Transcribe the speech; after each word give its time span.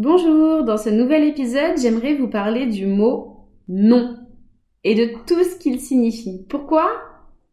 Bonjour, 0.00 0.62
dans 0.62 0.76
ce 0.76 0.90
nouvel 0.90 1.24
épisode, 1.24 1.76
j'aimerais 1.76 2.14
vous 2.14 2.28
parler 2.28 2.66
du 2.66 2.86
mot 2.86 3.48
non 3.66 4.16
et 4.84 4.94
de 4.94 5.10
tout 5.26 5.42
ce 5.42 5.58
qu'il 5.58 5.80
signifie. 5.80 6.46
Pourquoi 6.48 6.88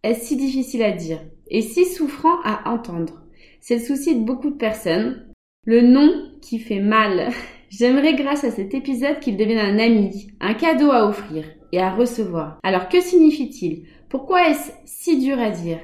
est-ce 0.03 0.27
si 0.27 0.35
difficile 0.35 0.83
à 0.83 0.91
dire 0.91 1.21
et 1.49 1.63
si 1.63 1.85
souffrant 1.85 2.39
à 2.43 2.69
entendre? 2.69 3.23
C'est 3.61 3.77
le 3.77 3.81
souci 3.81 4.13
de 4.13 4.23
beaucoup 4.23 4.51
de 4.51 4.57
personnes. 4.57 5.25
Le 5.65 5.81
non 5.81 6.29
qui 6.39 6.59
fait 6.59 6.81
mal. 6.81 7.31
J'aimerais 7.71 8.13
grâce 8.13 8.43
à 8.43 8.51
cet 8.51 8.75
épisode 8.75 9.19
qu'il 9.21 9.37
devienne 9.37 9.57
un 9.57 9.79
ami, 9.79 10.27
un 10.39 10.53
cadeau 10.53 10.91
à 10.91 11.09
offrir 11.09 11.45
et 11.71 11.79
à 11.79 11.95
recevoir. 11.95 12.59
Alors 12.61 12.89
que 12.89 13.01
signifie-t-il? 13.01 13.87
Pourquoi 14.07 14.49
est-ce 14.49 14.71
si 14.85 15.17
dur 15.17 15.39
à 15.39 15.49
dire? 15.49 15.79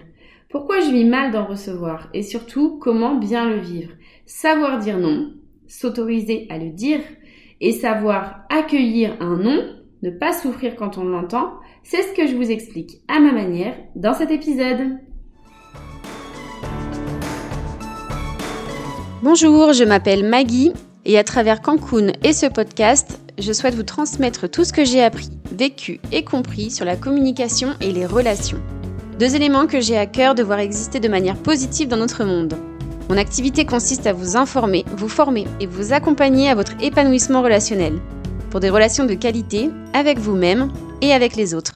Pourquoi 0.48 0.80
je 0.80 0.92
vis 0.92 1.06
mal 1.06 1.32
d'en 1.32 1.48
recevoir? 1.48 2.12
Et 2.14 2.22
surtout 2.22 2.78
comment 2.78 3.16
bien 3.16 3.50
le 3.50 3.58
vivre? 3.58 3.94
Savoir 4.28 4.78
dire 4.78 5.00
non, 5.00 5.34
s'autoriser 5.72 6.48
à 6.50 6.58
le 6.58 6.70
dire 6.70 7.00
et 7.62 7.72
savoir 7.72 8.42
accueillir 8.50 9.16
un 9.22 9.38
non, 9.38 9.64
ne 10.02 10.10
pas 10.10 10.34
souffrir 10.34 10.76
quand 10.76 10.98
on 10.98 11.06
l'entend, 11.06 11.54
c'est 11.84 12.02
ce 12.02 12.14
que 12.14 12.28
je 12.28 12.36
vous 12.36 12.52
explique 12.52 12.98
à 13.08 13.20
ma 13.20 13.32
manière 13.32 13.76
dans 13.96 14.14
cet 14.14 14.32
épisode. 14.32 14.98
Bonjour, 19.24 19.72
je 19.72 19.84
m'appelle 19.84 20.28
Maggie 20.28 20.74
et 21.06 21.18
à 21.18 21.24
travers 21.24 21.62
Cancun 21.62 22.08
et 22.24 22.34
ce 22.34 22.48
podcast, 22.48 23.22
je 23.40 23.54
souhaite 23.54 23.76
vous 23.76 23.84
transmettre 23.84 24.50
tout 24.50 24.66
ce 24.66 24.74
que 24.74 24.84
j'ai 24.84 25.02
appris, 25.02 25.30
vécu 25.52 26.02
et 26.12 26.26
compris 26.26 26.70
sur 26.70 26.84
la 26.84 26.98
communication 26.98 27.70
et 27.80 27.92
les 27.92 28.06
relations. 28.06 28.60
Deux 29.20 29.36
éléments 29.36 29.68
que 29.68 29.80
j'ai 29.80 29.98
à 29.98 30.06
cœur 30.06 30.36
de 30.36 30.44
voir 30.44 30.60
exister 30.60 31.00
de 31.00 31.08
manière 31.08 31.38
positive 31.38 31.88
dans 31.88 31.98
notre 31.98 32.26
monde. 32.26 32.56
Mon 33.12 33.18
activité 33.18 33.66
consiste 33.66 34.08
à 34.08 34.14
vous 34.14 34.38
informer, 34.38 34.86
vous 34.96 35.10
former 35.10 35.44
et 35.60 35.66
vous 35.66 35.92
accompagner 35.92 36.48
à 36.48 36.56
votre 36.56 36.82
épanouissement 36.82 37.42
relationnel, 37.42 38.00
pour 38.50 38.62
des 38.62 38.70
relations 38.70 39.06
de 39.06 39.16
qualité 39.16 39.70
avec 39.92 40.18
vous-même 40.18 40.72
et 41.02 41.12
avec 41.12 41.36
les 41.36 41.54
autres. 41.54 41.74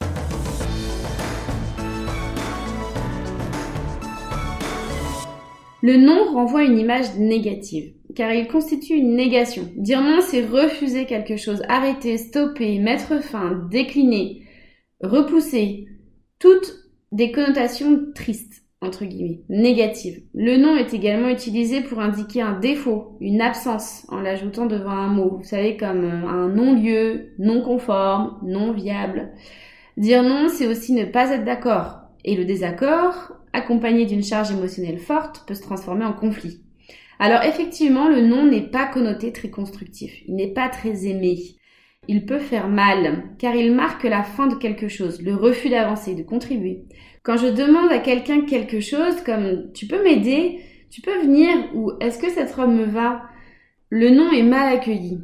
Le 5.83 5.97
non 5.97 6.31
renvoie 6.31 6.63
une 6.63 6.79
image 6.79 7.17
négative, 7.17 7.91
car 8.15 8.31
il 8.31 8.47
constitue 8.47 8.93
une 8.93 9.17
négation. 9.17 9.69
Dire 9.75 9.99
non, 9.99 10.21
c'est 10.21 10.45
refuser 10.45 11.05
quelque 11.05 11.35
chose, 11.35 11.63
arrêter, 11.67 12.17
stopper, 12.17 12.79
mettre 12.79 13.21
fin, 13.21 13.67
décliner, 13.69 14.47
repousser. 15.01 15.85
Toutes 16.39 16.75
des 17.11 17.33
connotations 17.33 18.05
tristes, 18.15 18.54
entre 18.81 19.05
guillemets, 19.05 19.41
négatives. 19.49 20.23
Le 20.33 20.57
nom 20.57 20.75
est 20.75 20.93
également 20.93 21.29
utilisé 21.29 21.81
pour 21.81 21.99
indiquer 21.99 22.41
un 22.41 22.59
défaut, 22.59 23.17
une 23.19 23.41
absence, 23.41 24.05
en 24.09 24.19
l'ajoutant 24.19 24.65
devant 24.65 24.91
un 24.91 25.07
mot. 25.07 25.37
Vous 25.37 25.43
savez, 25.43 25.77
comme 25.77 26.03
euh, 26.03 26.27
un 26.27 26.49
non-lieu, 26.49 27.33
non 27.39 27.61
conforme, 27.61 28.37
non 28.43 28.71
viable. 28.71 29.31
Dire 29.97 30.23
non, 30.23 30.49
c'est 30.49 30.67
aussi 30.67 30.93
ne 30.93 31.05
pas 31.05 31.31
être 31.31 31.45
d'accord. 31.45 32.01
Et 32.23 32.35
le 32.35 32.45
désaccord, 32.45 33.33
accompagné 33.53 34.05
d'une 34.05 34.23
charge 34.23 34.51
émotionnelle 34.51 34.99
forte, 34.99 35.43
peut 35.47 35.53
se 35.53 35.61
transformer 35.61 36.05
en 36.05 36.13
conflit. 36.13 36.61
Alors 37.17 37.43
effectivement, 37.43 38.09
le 38.09 38.21
non 38.21 38.45
n'est 38.45 38.69
pas 38.69 38.85
connoté 38.87 39.31
très 39.31 39.49
constructif. 39.49 40.13
Il 40.27 40.35
n'est 40.35 40.53
pas 40.53 40.67
très 40.67 41.05
aimé. 41.05 41.37
Il 42.07 42.25
peut 42.25 42.39
faire 42.39 42.67
mal, 42.67 43.23
car 43.39 43.55
il 43.55 43.73
marque 43.73 44.03
la 44.03 44.23
fin 44.23 44.47
de 44.47 44.55
quelque 44.55 44.87
chose, 44.87 45.21
le 45.21 45.33
refus 45.33 45.69
d'avancer, 45.69 46.13
de 46.13 46.21
contribuer. 46.23 46.83
Quand 47.25 47.37
je 47.37 47.47
demande 47.47 47.91
à 47.91 47.97
quelqu'un 47.97 48.41
quelque 48.41 48.79
chose, 48.79 49.19
comme 49.25 49.71
tu 49.73 49.87
peux 49.87 50.03
m'aider, 50.03 50.59
tu 50.91 51.01
peux 51.01 51.19
venir, 51.19 51.49
ou 51.73 51.91
est-ce 51.99 52.19
que 52.19 52.29
cette 52.29 52.53
robe 52.53 52.71
me 52.71 52.85
va, 52.85 53.23
le 53.89 54.11
nom 54.11 54.31
est 54.31 54.43
mal 54.43 54.71
accueilli. 54.71 55.21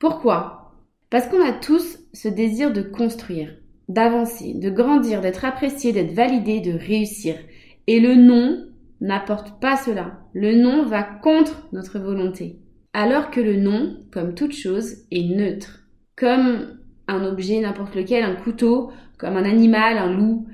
Pourquoi? 0.00 0.74
Parce 1.10 1.28
qu'on 1.28 1.40
a 1.40 1.52
tous 1.52 2.00
ce 2.12 2.26
désir 2.26 2.72
de 2.72 2.82
construire, 2.82 3.54
d'avancer, 3.88 4.52
de 4.54 4.68
grandir, 4.68 5.20
d'être 5.20 5.44
apprécié, 5.44 5.92
d'être 5.92 6.12
validé, 6.12 6.58
de 6.58 6.72
réussir. 6.72 7.36
Et 7.86 8.00
le 8.00 8.16
nom 8.16 8.66
n'apporte 9.00 9.60
pas 9.60 9.76
cela. 9.76 10.18
Le 10.34 10.56
nom 10.56 10.86
va 10.86 11.04
contre 11.04 11.68
notre 11.72 12.00
volonté. 12.00 12.58
Alors 12.92 13.30
que 13.30 13.40
le 13.40 13.54
nom, 13.54 13.96
comme 14.10 14.34
toute 14.34 14.54
chose, 14.54 15.04
est 15.12 15.22
neutre 15.22 15.84
comme 16.16 16.78
un 17.06 17.24
objet, 17.24 17.60
n'importe 17.60 17.94
lequel, 17.94 18.24
un 18.24 18.34
couteau, 18.34 18.90
comme 19.18 19.36
un 19.36 19.44
animal, 19.44 19.98
un 19.98 20.12
loup, 20.12 20.48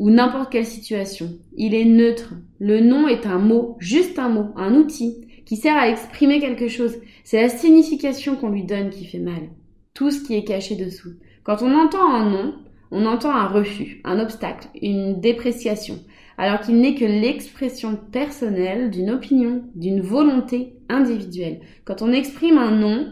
ou 0.00 0.08
n'importe 0.10 0.50
quelle 0.50 0.66
situation. 0.66 1.28
Il 1.54 1.74
est 1.74 1.84
neutre. 1.84 2.32
Le 2.58 2.80
nom 2.80 3.06
est 3.06 3.26
un 3.26 3.38
mot, 3.38 3.76
juste 3.80 4.18
un 4.18 4.30
mot, 4.30 4.46
un 4.56 4.74
outil, 4.74 5.28
qui 5.44 5.56
sert 5.56 5.76
à 5.76 5.90
exprimer 5.90 6.40
quelque 6.40 6.68
chose. 6.68 6.96
C'est 7.22 7.42
la 7.42 7.50
signification 7.50 8.34
qu'on 8.34 8.48
lui 8.48 8.64
donne 8.64 8.88
qui 8.88 9.04
fait 9.04 9.18
mal. 9.18 9.50
Tout 9.92 10.10
ce 10.10 10.22
qui 10.22 10.34
est 10.34 10.44
caché 10.44 10.74
dessous. 10.74 11.12
Quand 11.44 11.60
on 11.60 11.74
entend 11.74 12.12
un 12.14 12.30
nom, 12.30 12.54
on 12.90 13.04
entend 13.04 13.30
un 13.30 13.46
refus, 13.46 14.00
un 14.04 14.18
obstacle, 14.18 14.68
une 14.80 15.20
dépréciation, 15.20 15.98
alors 16.38 16.60
qu'il 16.60 16.80
n'est 16.80 16.94
que 16.94 17.04
l'expression 17.04 17.98
personnelle 18.10 18.90
d'une 18.90 19.10
opinion, 19.10 19.64
d'une 19.74 20.00
volonté 20.00 20.76
individuelle. 20.88 21.60
Quand 21.84 22.00
on 22.00 22.10
exprime 22.10 22.56
un 22.56 22.70
nom, 22.70 23.06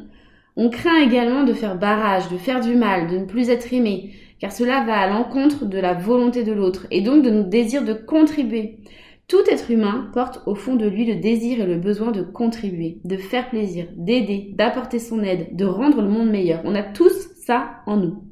on 0.57 0.71
craint 0.71 1.03
également 1.03 1.45
de 1.45 1.53
faire 1.53 1.79
barrage, 1.79 2.31
de 2.31 2.39
faire 2.39 2.61
du 2.61 2.75
mal, 2.75 3.09
de 3.09 3.19
ne 3.19 3.27
plus 3.27 3.51
être 3.51 3.75
aimé, 3.75 4.13
car 4.39 4.53
cela 4.53 4.85
va 4.85 4.99
à 4.99 5.09
l'encontre 5.09 5.65
de 5.65 5.79
la 5.79 5.95
volonté 5.95 6.45
de 6.45 6.53
l'autre 6.53 6.87
et 6.91 7.01
donc 7.01 7.23
de 7.23 7.31
notre 7.31 7.49
désir 7.49 7.85
de 7.85 7.93
contribuer. 7.93 8.79
Tout 9.27 9.43
être 9.51 9.71
humain 9.71 10.11
porte 10.15 10.41
au 10.47 10.55
fond 10.55 10.77
de 10.77 10.87
lui 10.87 11.05
le 11.05 11.17
désir 11.17 11.61
et 11.61 11.67
le 11.67 11.77
besoin 11.77 12.13
de 12.13 12.23
contribuer, 12.23 12.99
de 13.05 13.17
faire 13.19 13.51
plaisir, 13.51 13.87
d'aider, 13.97 14.53
d'apporter 14.55 14.99
son 14.99 15.23
aide, 15.23 15.55
de 15.55 15.67
rendre 15.67 16.01
le 16.01 16.09
monde 16.09 16.31
meilleur. 16.31 16.63
On 16.65 16.75
a 16.75 16.83
tous 16.83 17.29
ça 17.45 17.83
en 17.87 17.99
nous. 17.99 18.25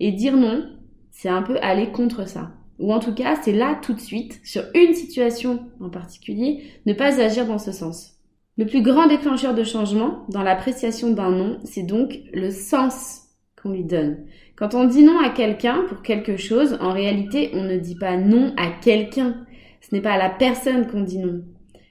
Et 0.00 0.10
dire 0.10 0.36
non, 0.36 0.68
c'est 1.12 1.28
un 1.28 1.42
peu 1.42 1.58
aller 1.62 1.92
contre 1.92 2.26
ça. 2.26 2.50
Ou 2.80 2.92
en 2.92 2.98
tout 2.98 3.14
cas, 3.14 3.36
c'est 3.40 3.52
là 3.52 3.78
tout 3.80 3.92
de 3.92 4.00
suite, 4.00 4.40
sur 4.42 4.64
une 4.74 4.94
situation 4.94 5.60
en 5.80 5.90
particulier, 5.90 6.64
ne 6.86 6.92
pas 6.92 7.20
agir 7.20 7.46
dans 7.46 7.58
ce 7.58 7.70
sens. 7.70 8.14
Le 8.58 8.66
plus 8.66 8.82
grand 8.82 9.06
déclencheur 9.06 9.54
de 9.54 9.62
changement 9.62 10.24
dans 10.28 10.42
l'appréciation 10.42 11.10
d'un 11.10 11.30
nom, 11.30 11.58
c'est 11.64 11.84
donc 11.84 12.18
le 12.32 12.50
sens 12.50 13.28
qu'on 13.62 13.70
lui 13.70 13.84
donne. 13.84 14.18
Quand 14.56 14.74
on 14.74 14.84
dit 14.84 15.04
non 15.04 15.18
à 15.18 15.30
quelqu'un 15.30 15.84
pour 15.88 16.02
quelque 16.02 16.36
chose, 16.36 16.78
en 16.80 16.92
réalité, 16.92 17.50
on 17.54 17.62
ne 17.64 17.76
dit 17.76 17.96
pas 17.96 18.16
non 18.16 18.52
à 18.56 18.70
quelqu'un. 18.82 19.46
Ce 19.80 19.94
n'est 19.94 20.00
pas 20.00 20.12
à 20.12 20.18
la 20.18 20.30
personne 20.30 20.86
qu'on 20.86 21.02
dit 21.02 21.18
non. 21.18 21.42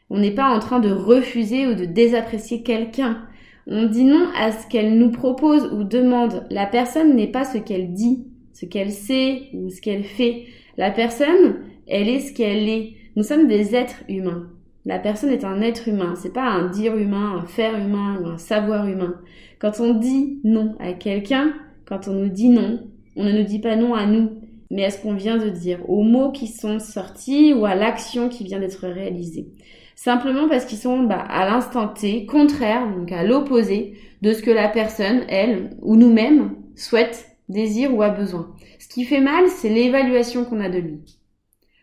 On 0.10 0.20
n'est 0.20 0.36
pas 0.36 0.50
en 0.50 0.60
train 0.60 0.80
de 0.80 0.92
refuser 0.92 1.68
ou 1.68 1.74
de 1.74 1.86
désapprécier 1.86 2.64
quelqu'un. 2.64 3.26
On 3.68 3.86
dit 3.86 4.04
non 4.04 4.28
à 4.38 4.52
ce 4.52 4.68
qu'elle 4.68 4.98
nous 4.98 5.12
propose 5.12 5.72
ou 5.74 5.84
demande. 5.84 6.46
La 6.50 6.66
personne 6.66 7.16
n'est 7.16 7.31
pas 7.31 7.46
ce 7.46 7.58
qu'elle 7.58 7.94
dit, 7.94 8.26
ce 8.54 8.66
qu'elle 8.66 8.92
sait 8.92 9.50
ou 9.54 9.70
ce 9.70 9.81
qu'elle 9.81 10.04
fait. 10.04 10.46
La 10.78 10.92
personne, 10.92 11.58
elle 11.88 12.10
est 12.10 12.20
ce 12.20 12.34
qu'elle 12.34 12.68
est. 12.68 12.94
Nous 13.16 13.24
sommes 13.24 13.48
des 13.48 13.76
êtres 13.76 14.04
humains. 14.10 14.50
La 14.86 14.97
personne 14.97 15.30
est 15.30 15.44
un 15.44 15.62
être 15.62 15.88
humain, 15.88 16.16
c'est 16.16 16.34
pas 16.34 16.50
un 16.50 16.68
dire 16.69 16.97
humain, 16.97 17.38
un 17.38 17.46
faire 17.46 17.78
humain 17.78 18.19
ou 18.22 18.28
un 18.28 18.38
savoir 18.38 18.88
humain. 18.88 19.16
Quand 19.59 19.80
on 19.80 19.94
dit 19.94 20.40
non 20.44 20.75
à 20.80 20.94
quelqu'un, 20.94 21.53
quand 21.86 22.08
on 22.08 22.14
nous 22.14 22.30
dit 22.30 22.50
non, 22.50 22.80
on 23.16 23.24
ne 23.24 23.31
nous 23.31 23.44
dit 23.44 23.59
pas 23.59 23.75
non 23.75 23.94
à 23.94 24.06
nous, 24.06 24.31
mais 24.72 24.86
à 24.86 24.90
ce 24.90 25.02
qu'on 25.02 25.14
vient 25.14 25.38
de 25.38 25.50
dire, 25.50 25.88
aux 25.88 26.02
mots 26.02 26.31
qui 26.31 26.47
sont 26.47 26.80
sortis 26.80 27.53
ou 27.53 27.66
à 27.66 27.75
l'action 27.75 28.30
qui 28.30 28.44
vient 28.44 28.59
d'être 28.59 28.88
réalisée. 28.88 29.50
Simplement 29.96 30.50
parce 30.50 30.66
qu'ils 30.66 30.80
sont 30.80 31.03
bah, 31.03 31.19
à 31.30 31.46
l'instant 31.46 31.88
T, 31.88 32.25
contraires, 32.25 32.90
donc 32.90 33.12
à 33.12 33.24
l'opposé 33.24 33.94
de 34.24 34.34
ce 34.34 34.42
que 34.42 34.50
la 34.50 34.68
personne, 34.68 35.22
elle, 35.30 35.72
ou 35.84 35.96
nous-mêmes, 35.96 36.56
souhaite, 36.75 37.28
désire 37.50 37.94
ou 37.94 38.02
a 38.02 38.09
besoin. 38.09 38.56
Ce 38.80 38.88
qui 38.88 39.03
fait 39.03 39.22
mal, 39.22 39.48
c'est 39.48 39.69
l'évaluation 39.69 40.44
qu'on 40.44 40.59
a 40.59 40.69
de 40.69 40.80
lui. 40.80 41.21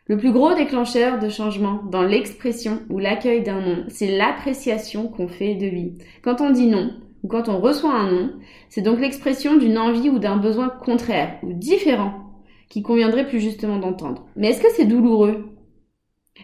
Le 0.08 0.16
plus 0.16 0.32
gros 0.32 0.54
déclencheur 0.54 1.18
de 1.18 1.28
changement 1.28 1.82
dans 1.90 2.02
l'expression 2.02 2.80
ou 2.88 2.98
l'accueil 2.98 3.42
d'un 3.42 3.60
nom, 3.60 3.84
c'est 3.88 4.16
l'appréciation 4.16 5.06
qu'on 5.06 5.28
fait 5.28 5.54
de 5.54 5.66
lui. 5.66 5.98
Quand 6.22 6.40
on 6.40 6.48
dit 6.48 6.66
non, 6.66 6.94
ou 7.22 7.28
quand 7.28 7.50
on 7.50 7.60
reçoit 7.60 7.92
un 7.92 8.10
non, 8.10 8.32
c'est 8.70 8.80
donc 8.80 9.00
l'expression 9.00 9.58
d'une 9.58 9.76
envie 9.76 10.08
ou 10.08 10.18
d'un 10.18 10.38
besoin 10.38 10.70
contraire 10.70 11.38
ou 11.42 11.52
différent 11.52 12.24
qui 12.70 12.82
conviendrait 12.82 13.26
plus 13.26 13.38
justement 13.38 13.78
d'entendre. 13.78 14.26
Mais 14.34 14.48
est-ce 14.48 14.62
que 14.62 14.72
c'est 14.74 14.86
douloureux? 14.86 15.44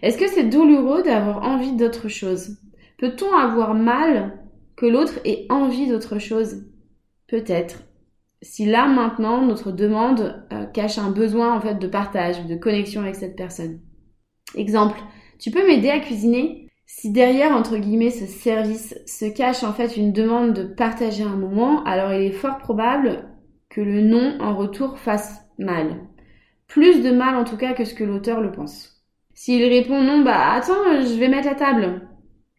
Est-ce 0.03 0.19
que 0.19 0.29
c'est 0.29 0.45
douloureux 0.45 1.03
d'avoir 1.03 1.43
envie 1.43 1.73
d'autre 1.73 2.09
chose? 2.09 2.59
Peut-on 2.99 3.35
avoir 3.35 3.75
mal 3.75 4.45
que 4.77 4.85
l'autre 4.85 5.21
ait 5.25 5.47
envie 5.49 5.89
d'autre 5.89 6.19
chose? 6.19 6.67
Peut-être 7.29 7.83
si 8.45 8.67
là 8.67 8.87
maintenant 8.87 9.43
notre 9.43 9.73
demande 9.73 10.47
euh, 10.53 10.67
cache 10.67 10.99
un 10.99 11.11
besoin 11.11 11.57
en 11.57 11.61
fait 11.61 11.77
de 11.77 11.87
partage, 11.87 12.47
de 12.47 12.55
connexion 12.55 13.01
avec 13.01 13.17
cette 13.17 13.37
personne. 13.37 13.81
Exemple, 14.55 15.01
tu 15.39 15.51
peux 15.51 15.67
m'aider 15.67 15.91
à 15.91 15.99
cuisiner? 15.99 16.69
Si 16.87 17.11
derrière 17.11 17.53
entre 17.53 17.79
guillemets 17.79 18.11
ce 18.11 18.27
service 18.27 18.95
se 19.07 19.25
cache 19.25 19.65
en 19.65 19.73
fait 19.73 19.97
une 19.97 20.13
demande 20.13 20.53
de 20.53 20.65
partager 20.65 21.25
un 21.25 21.37
moment, 21.37 21.83
alors 21.85 22.13
il 22.13 22.27
est 22.27 22.33
fort 22.33 22.59
probable 22.59 23.31
que 23.71 23.81
le 23.81 24.03
non 24.03 24.37
en 24.41 24.55
retour 24.55 24.99
fasse 24.99 25.41
mal. 25.59 26.07
Plus 26.67 27.03
de 27.03 27.11
mal 27.11 27.37
en 27.37 27.45
tout 27.45 27.57
cas 27.57 27.73
que 27.73 27.85
ce 27.85 27.95
que 27.95 28.05
l'auteur 28.05 28.41
le 28.41 28.53
pense. 28.53 29.03
S'il 29.33 29.65
répond 29.65 30.03
non, 30.03 30.23
bah 30.23 30.53
attends, 30.53 31.03
je 31.03 31.19
vais 31.19 31.29
mettre 31.29 31.49
la 31.49 31.55
table. 31.55 32.09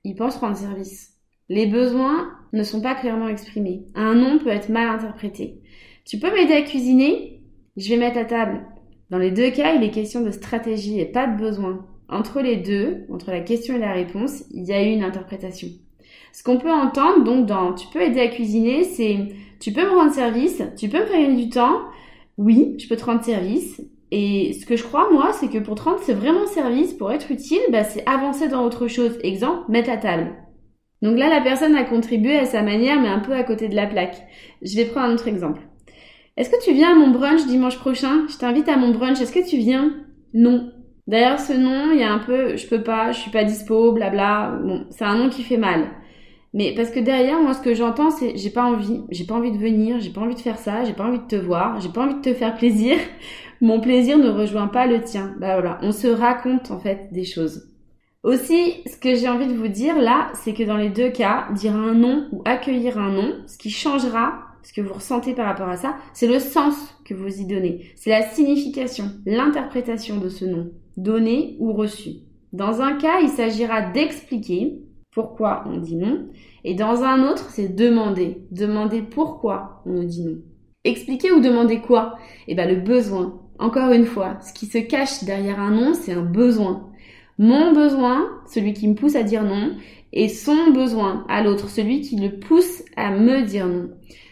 Il 0.03 0.15
pense 0.15 0.37
prendre 0.37 0.57
service. 0.57 1.14
Les 1.47 1.67
besoins 1.67 2.29
ne 2.53 2.63
sont 2.63 2.81
pas 2.81 2.95
clairement 2.95 3.27
exprimés. 3.27 3.85
Un 3.93 4.15
non 4.15 4.39
peut 4.39 4.49
être 4.49 4.69
mal 4.69 4.87
interprété. 4.87 5.61
Tu 6.03 6.17
peux 6.17 6.31
m'aider 6.33 6.53
à 6.53 6.61
cuisiner? 6.61 7.41
Je 7.77 7.89
vais 7.89 7.97
mettre 7.97 8.17
à 8.17 8.25
table. 8.25 8.65
Dans 9.11 9.19
les 9.19 9.31
deux 9.31 9.51
cas, 9.51 9.75
il 9.75 9.83
est 9.83 9.91
question 9.91 10.21
de 10.21 10.31
stratégie 10.31 10.99
et 10.99 11.05
pas 11.05 11.27
de 11.27 11.37
besoin. 11.37 11.85
Entre 12.09 12.41
les 12.41 12.55
deux, 12.57 13.05
entre 13.11 13.31
la 13.31 13.41
question 13.41 13.75
et 13.75 13.79
la 13.79 13.93
réponse, 13.93 14.43
il 14.51 14.63
y 14.63 14.73
a 14.73 14.81
une 14.81 15.03
interprétation. 15.03 15.67
Ce 16.33 16.43
qu'on 16.43 16.57
peut 16.57 16.71
entendre, 16.71 17.23
donc, 17.23 17.45
dans 17.45 17.73
tu 17.73 17.87
peux 17.93 18.01
aider 18.01 18.21
à 18.21 18.27
cuisiner, 18.27 18.83
c'est 18.83 19.17
tu 19.59 19.71
peux 19.71 19.83
me 19.83 19.95
rendre 19.95 20.13
service, 20.13 20.61
tu 20.77 20.89
peux 20.89 20.99
me 20.99 21.05
faire 21.05 21.35
du 21.35 21.49
temps, 21.49 21.81
oui, 22.37 22.75
je 22.79 22.87
peux 22.87 22.95
te 22.95 23.05
rendre 23.05 23.23
service. 23.23 23.81
Et 24.11 24.53
ce 24.53 24.65
que 24.65 24.75
je 24.75 24.83
crois, 24.83 25.11
moi, 25.11 25.31
c'est 25.33 25.49
que 25.49 25.59
pour 25.59 25.75
te 25.75 25.83
rendre 25.83 25.99
c'est 26.01 26.13
vraiment 26.13 26.45
service, 26.47 26.93
pour 26.93 27.11
être 27.11 27.31
utile, 27.31 27.61
bah, 27.71 27.83
c'est 27.83 28.07
avancer 28.07 28.47
dans 28.47 28.65
autre 28.65 28.87
chose. 28.87 29.17
Exemple, 29.23 29.69
mettre 29.69 29.89
à 29.89 29.97
table. 29.97 30.33
Donc 31.05 31.19
là, 31.19 31.29
la 31.29 31.39
personne 31.39 31.75
a 31.75 31.83
contribué 31.83 32.35
à 32.35 32.45
sa 32.45 32.63
manière, 32.63 32.99
mais 32.99 33.09
un 33.09 33.19
peu 33.19 33.33
à 33.33 33.43
côté 33.43 33.67
de 33.67 33.75
la 33.75 33.85
plaque. 33.85 34.25
Je 34.63 34.75
vais 34.75 34.85
prendre 34.85 35.05
un 35.05 35.13
autre 35.13 35.27
exemple. 35.27 35.61
Est-ce 36.35 36.49
que 36.49 36.63
tu 36.63 36.73
viens 36.73 36.93
à 36.93 36.95
mon 36.95 37.11
brunch 37.11 37.45
dimanche 37.45 37.77
prochain? 37.77 38.25
Je 38.27 38.37
t'invite 38.37 38.67
à 38.67 38.75
mon 38.75 38.89
brunch. 38.89 39.21
Est-ce 39.21 39.31
que 39.31 39.47
tu 39.47 39.57
viens? 39.57 39.93
Non. 40.33 40.71
D'ailleurs, 41.05 41.39
ce 41.39 41.53
nom, 41.53 41.91
il 41.93 41.99
y 41.99 42.03
a 42.03 42.11
un 42.11 42.17
peu, 42.17 42.57
je 42.57 42.65
peux 42.65 42.81
pas, 42.81 43.11
je 43.11 43.19
suis 43.19 43.29
pas 43.29 43.43
dispo, 43.43 43.91
blabla. 43.91 44.59
Bon, 44.63 44.87
c'est 44.89 45.05
un 45.05 45.15
nom 45.15 45.29
qui 45.29 45.43
fait 45.43 45.57
mal. 45.57 45.91
Mais 46.55 46.73
parce 46.73 46.89
que 46.89 46.99
derrière, 46.99 47.39
moi, 47.39 47.53
ce 47.53 47.61
que 47.61 47.75
j'entends, 47.75 48.09
c'est 48.09 48.35
j'ai 48.35 48.49
pas 48.49 48.63
envie, 48.63 49.03
j'ai 49.11 49.25
pas 49.25 49.35
envie 49.35 49.51
de 49.51 49.57
venir, 49.57 49.99
j'ai 49.99 50.09
pas 50.09 50.21
envie 50.21 50.33
de 50.33 50.39
faire 50.39 50.57
ça, 50.57 50.85
j'ai 50.85 50.93
pas 50.93 51.05
envie 51.05 51.19
de 51.19 51.27
te 51.27 51.35
voir, 51.35 51.79
j'ai 51.81 51.89
pas 51.89 52.01
envie 52.01 52.15
de 52.15 52.21
te 52.21 52.33
faire 52.33 52.55
plaisir. 52.55 52.97
Mon 53.61 53.79
plaisir 53.79 54.17
ne 54.17 54.29
rejoint 54.29 54.69
pas 54.69 54.87
le 54.87 55.03
tien. 55.03 55.35
Bah 55.39 55.53
voilà, 55.53 55.77
on 55.83 55.91
se 55.91 56.07
raconte 56.07 56.71
en 56.71 56.79
fait 56.79 57.09
des 57.11 57.25
choses. 57.25 57.74
Aussi, 58.25 58.81
ce 58.87 58.97
que 58.97 59.13
j'ai 59.13 59.29
envie 59.29 59.45
de 59.45 59.53
vous 59.53 59.67
dire 59.67 59.99
là, 59.99 60.31
c'est 60.33 60.55
que 60.55 60.63
dans 60.63 60.77
les 60.77 60.89
deux 60.89 61.11
cas, 61.11 61.45
dire 61.53 61.75
un 61.75 61.93
non 61.93 62.27
ou 62.31 62.41
accueillir 62.43 62.97
un 62.97 63.11
non, 63.11 63.35
ce 63.45 63.55
qui 63.55 63.69
changera, 63.69 64.39
ce 64.63 64.73
que 64.73 64.81
vous 64.81 64.95
ressentez 64.95 65.35
par 65.35 65.45
rapport 65.45 65.69
à 65.69 65.77
ça, 65.77 65.95
c'est 66.11 66.25
le 66.25 66.39
sens 66.39 66.73
que 67.05 67.13
vous 67.13 67.39
y 67.39 67.45
donnez. 67.45 67.91
C'est 67.95 68.09
la 68.09 68.23
signification, 68.23 69.11
l'interprétation 69.27 70.17
de 70.17 70.29
ce 70.29 70.43
non, 70.43 70.71
donné 70.97 71.55
ou 71.59 71.71
reçu. 71.71 72.13
Dans 72.51 72.81
un 72.81 72.93
cas, 72.93 73.19
il 73.21 73.29
s'agira 73.29 73.91
d'expliquer 73.91 74.79
pourquoi 75.11 75.63
on 75.67 75.77
dit 75.77 75.95
non, 75.95 76.25
et 76.63 76.73
dans 76.73 77.03
un 77.03 77.29
autre, 77.29 77.51
c'est 77.51 77.75
demander. 77.75 78.41
Demander 78.49 79.03
pourquoi 79.03 79.83
on 79.85 80.01
dit 80.01 80.25
non. 80.25 80.37
Expliquer 80.83 81.31
ou 81.31 81.41
demander 81.41 81.79
quoi? 81.79 82.15
Eh 82.47 82.55
bien 82.55 82.65
le 82.65 82.77
besoin. 82.77 83.39
Encore 83.59 83.91
une 83.91 84.05
fois, 84.05 84.39
ce 84.41 84.51
qui 84.51 84.65
se 84.65 84.79
cache 84.79 85.23
derrière 85.25 85.59
un 85.59 85.69
non, 85.69 85.93
c'est 85.93 86.13
un 86.13 86.23
besoin. 86.23 86.89
Mon 87.37 87.73
besoin, 87.73 88.29
celui 88.47 88.73
qui 88.73 88.87
me 88.87 88.95
pousse 88.95 89.15
à 89.15 89.23
dire 89.23 89.43
non, 89.43 89.75
et 90.13 90.29
son 90.29 90.71
besoin 90.71 91.25
à 91.27 91.43
l'autre, 91.43 91.69
celui 91.69 92.01
qui 92.01 92.15
le 92.15 92.39
pousse 92.39 92.83
à 92.95 93.11
me 93.11 93.41
dire 93.41 93.67
non. 93.67 93.89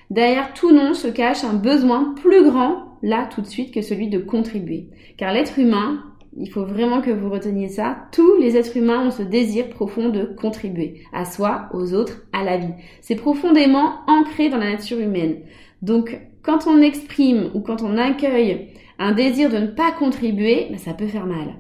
Derrière 0.10 0.54
tout 0.54 0.72
non 0.72 0.94
se 0.94 1.08
cache 1.08 1.44
un 1.44 1.54
besoin 1.54 2.14
plus 2.16 2.44
grand, 2.44 2.98
là 3.02 3.28
tout 3.34 3.42
de 3.42 3.48
suite, 3.48 3.74
que 3.74 3.82
celui 3.82 4.08
de 4.08 4.20
contribuer. 4.20 4.88
Car 5.18 5.34
l'être 5.34 5.60
humain, 5.60 6.04
il 6.38 6.50
faut 6.50 6.66
vraiment 6.66 7.02
que 7.02 7.12
vous 7.12 7.30
reteniez 7.30 7.68
ça, 7.68 8.08
tous 8.12 8.38
les 8.38 8.56
êtres 8.56 8.78
humains 8.78 9.06
ont 9.06 9.12
ce 9.12 9.22
désir 9.22 9.70
profond 9.70 10.10
de 10.10 10.24
contribuer 10.24 11.02
à 11.12 11.26
soi, 11.26 11.70
aux 11.74 11.94
autres, 11.94 12.24
à 12.32 12.44
la 12.44 12.58
vie. 12.58 12.74
C'est 13.02 13.16
profondément 13.16 13.96
ancré 14.08 14.50
dans 14.50 14.58
la 14.58 14.72
nature 14.72 15.00
humaine. 15.00 15.40
Donc 15.82 16.18
quand 16.42 16.68
on 16.68 16.82
exprime 16.82 17.52
ou 17.54 17.60
quand 17.60 17.82
on 17.82 17.98
accueille 17.98 18.70
un 18.98 19.12
désir 19.12 19.50
de 19.50 19.58
ne 19.58 19.68
pas 19.68 19.92
contribuer, 19.92 20.68
ben, 20.70 20.78
ça 20.78 20.94
peut 20.94 21.08
faire 21.08 21.26
mal. 21.26 21.56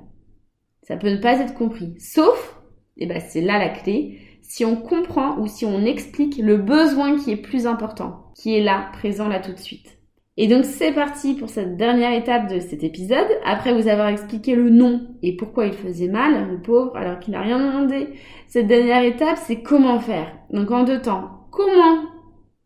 Ça 0.83 0.97
peut 0.97 1.09
ne 1.09 1.17
pas 1.17 1.39
être 1.39 1.55
compris. 1.55 1.95
Sauf, 1.97 2.59
et 2.97 3.07
ben 3.07 3.19
c'est 3.19 3.41
là 3.41 3.57
la 3.57 3.69
clé, 3.69 4.19
si 4.41 4.65
on 4.65 4.75
comprend 4.75 5.39
ou 5.39 5.47
si 5.47 5.65
on 5.65 5.85
explique 5.85 6.37
le 6.37 6.57
besoin 6.57 7.17
qui 7.17 7.31
est 7.31 7.37
plus 7.37 7.65
important, 7.65 8.31
qui 8.35 8.55
est 8.55 8.63
là, 8.63 8.89
présent 8.93 9.27
là 9.27 9.39
tout 9.39 9.53
de 9.53 9.59
suite. 9.59 9.97
Et 10.35 10.47
donc 10.47 10.65
c'est 10.65 10.91
parti 10.91 11.35
pour 11.35 11.49
cette 11.49 11.77
dernière 11.77 12.13
étape 12.13 12.51
de 12.51 12.59
cet 12.59 12.83
épisode. 12.83 13.27
Après 13.45 13.73
vous 13.73 13.87
avoir 13.87 14.07
expliqué 14.07 14.55
le 14.55 14.69
nom 14.69 15.07
et 15.21 15.35
pourquoi 15.35 15.67
il 15.67 15.73
faisait 15.73 16.07
mal, 16.07 16.49
le 16.49 16.61
pauvre, 16.61 16.95
alors 16.95 17.19
qu'il 17.19 17.33
n'a 17.33 17.41
rien 17.41 17.59
demandé. 17.59 18.09
Cette 18.47 18.67
dernière 18.67 19.03
étape, 19.03 19.37
c'est 19.37 19.61
comment 19.61 19.99
faire. 19.99 20.35
Donc 20.51 20.71
en 20.71 20.83
deux 20.83 21.01
temps, 21.01 21.47
comment 21.51 22.03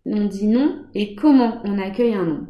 on 0.06 0.25
dit 0.25 0.48
non 0.48 0.86
et 0.96 1.16
comment 1.16 1.62
on 1.66 1.78
accueille 1.78 2.16
un 2.16 2.25
non. 2.25 2.48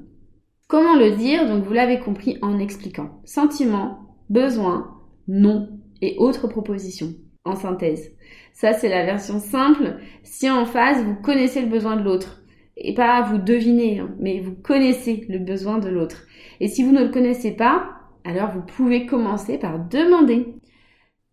Comment 0.68 0.96
le 0.96 1.16
dire 1.16 1.48
Donc 1.48 1.64
vous 1.64 1.74
l'avez 1.74 2.00
compris 2.00 2.38
en 2.42 2.60
expliquant. 2.60 3.22
Sentiment, 3.26 4.00
besoin, 4.30 4.97
non 5.28 5.70
et 6.02 6.16
autres 6.18 6.48
propositions 6.48 7.14
en 7.46 7.56
synthèse. 7.56 8.12
Ça, 8.54 8.74
c'est 8.74 8.90
la 8.90 9.06
version 9.06 9.40
simple. 9.40 9.98
Si 10.24 10.50
en 10.50 10.66
phase, 10.66 11.04
vous 11.04 11.16
connaissez 11.16 11.62
le 11.62 11.68
besoin 11.68 11.96
de 11.96 12.04
l'autre, 12.04 12.44
et 12.76 12.94
pas 12.94 13.22
vous 13.24 13.38
devinez, 13.38 14.00
hein, 14.00 14.16
mais 14.20 14.40
vous 14.40 14.54
connaissez 14.54 15.26
le 15.30 15.40
besoin 15.40 15.80
de 15.80 15.90
l'autre. 15.90 16.26
Et 16.60 16.68
si 16.68 16.84
vous 16.84 16.92
ne 16.92 17.04
le 17.04 17.10
connaissez 17.10 17.52
pas, 17.52 17.90
alors 18.24 18.52
vous 18.52 18.62
pouvez 18.62 19.06
commencer 19.06 19.58
par 19.58 19.80
demander. 19.80 20.54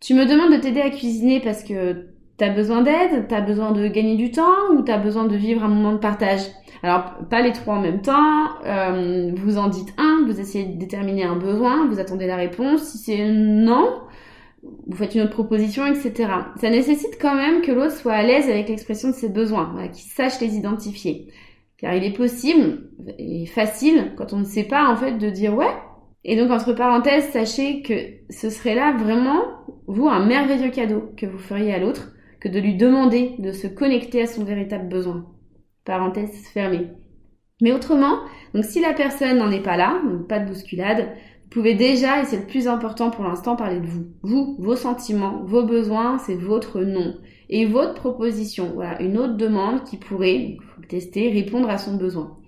Tu 0.00 0.14
me 0.14 0.26
demandes 0.26 0.52
de 0.52 0.58
t'aider 0.58 0.80
à 0.80 0.90
cuisiner 0.90 1.40
parce 1.40 1.64
que 1.64 2.13
t'as 2.36 2.50
besoin 2.50 2.82
d'aide, 2.82 3.26
t'as 3.28 3.40
besoin 3.40 3.72
de 3.72 3.86
gagner 3.88 4.16
du 4.16 4.30
temps 4.30 4.70
ou 4.72 4.82
t'as 4.82 4.98
besoin 4.98 5.24
de 5.24 5.36
vivre 5.36 5.64
un 5.64 5.68
moment 5.68 5.92
de 5.92 5.98
partage? 5.98 6.42
Alors, 6.82 7.14
pas 7.30 7.40
les 7.40 7.52
trois 7.52 7.76
en 7.76 7.80
même 7.80 8.02
temps, 8.02 8.48
euh, 8.66 9.32
vous 9.36 9.56
en 9.56 9.68
dites 9.68 9.94
un, 9.96 10.24
vous 10.26 10.38
essayez 10.38 10.66
de 10.66 10.78
déterminer 10.78 11.24
un 11.24 11.36
besoin, 11.36 11.86
vous 11.86 11.98
attendez 11.98 12.26
la 12.26 12.36
réponse. 12.36 12.82
Si 12.82 12.98
c'est 12.98 13.32
non, 13.32 14.00
vous 14.86 14.96
faites 14.96 15.14
une 15.14 15.22
autre 15.22 15.32
proposition, 15.32 15.86
etc. 15.86 16.28
Ça 16.60 16.70
nécessite 16.70 17.18
quand 17.20 17.34
même 17.34 17.62
que 17.62 17.72
l'autre 17.72 17.96
soit 17.96 18.12
à 18.12 18.22
l'aise 18.22 18.50
avec 18.50 18.68
l'expression 18.68 19.08
de 19.08 19.14
ses 19.14 19.28
besoins, 19.28 19.72
qu'il 19.92 20.10
sache 20.10 20.40
les 20.40 20.56
identifier. 20.56 21.28
Car 21.78 21.94
il 21.94 22.04
est 22.04 22.16
possible 22.16 22.90
et 23.18 23.46
facile, 23.46 24.12
quand 24.16 24.32
on 24.32 24.38
ne 24.38 24.44
sait 24.44 24.64
pas, 24.64 24.88
en 24.88 24.96
fait, 24.96 25.12
de 25.12 25.30
dire 25.30 25.54
ouais. 25.54 25.72
Et 26.24 26.36
donc, 26.36 26.50
entre 26.50 26.72
parenthèses, 26.72 27.28
sachez 27.30 27.82
que 27.82 27.94
ce 28.30 28.48
serait 28.48 28.74
là 28.74 28.96
vraiment, 28.96 29.42
vous, 29.86 30.08
un 30.08 30.24
merveilleux 30.24 30.70
cadeau 30.70 31.12
que 31.16 31.26
vous 31.26 31.38
feriez 31.38 31.74
à 31.74 31.78
l'autre, 31.78 32.13
de 32.48 32.60
lui 32.60 32.76
demander 32.76 33.34
de 33.38 33.52
se 33.52 33.66
connecter 33.66 34.22
à 34.22 34.26
son 34.26 34.44
véritable 34.44 34.88
besoin. 34.88 35.26
Parenthèse 35.84 36.48
fermée. 36.52 36.88
Mais 37.60 37.72
autrement, 37.72 38.20
donc 38.54 38.64
si 38.64 38.80
la 38.80 38.92
personne 38.92 39.38
n'en 39.38 39.50
est 39.50 39.62
pas 39.62 39.76
là, 39.76 40.00
donc 40.04 40.28
pas 40.28 40.40
de 40.40 40.48
bousculade, 40.48 41.08
vous 41.44 41.60
pouvez 41.60 41.74
déjà, 41.74 42.20
et 42.20 42.24
c'est 42.24 42.40
le 42.40 42.46
plus 42.46 42.66
important 42.66 43.10
pour 43.10 43.24
l'instant, 43.24 43.54
parler 43.54 43.80
de 43.80 43.86
vous. 43.86 44.06
Vous, 44.22 44.56
vos 44.58 44.74
sentiments, 44.74 45.42
vos 45.44 45.62
besoins, 45.62 46.18
c'est 46.18 46.34
votre 46.34 46.80
nom. 46.80 47.14
Et 47.48 47.66
votre 47.66 47.94
proposition, 47.94 48.72
voilà, 48.74 49.00
une 49.00 49.18
autre 49.18 49.36
demande 49.36 49.84
qui 49.84 49.96
pourrait, 49.96 50.56
faut 50.60 50.80
le 50.80 50.88
tester, 50.88 51.30
répondre 51.30 51.70
à 51.70 51.78
son 51.78 51.96
besoin. 51.96 52.38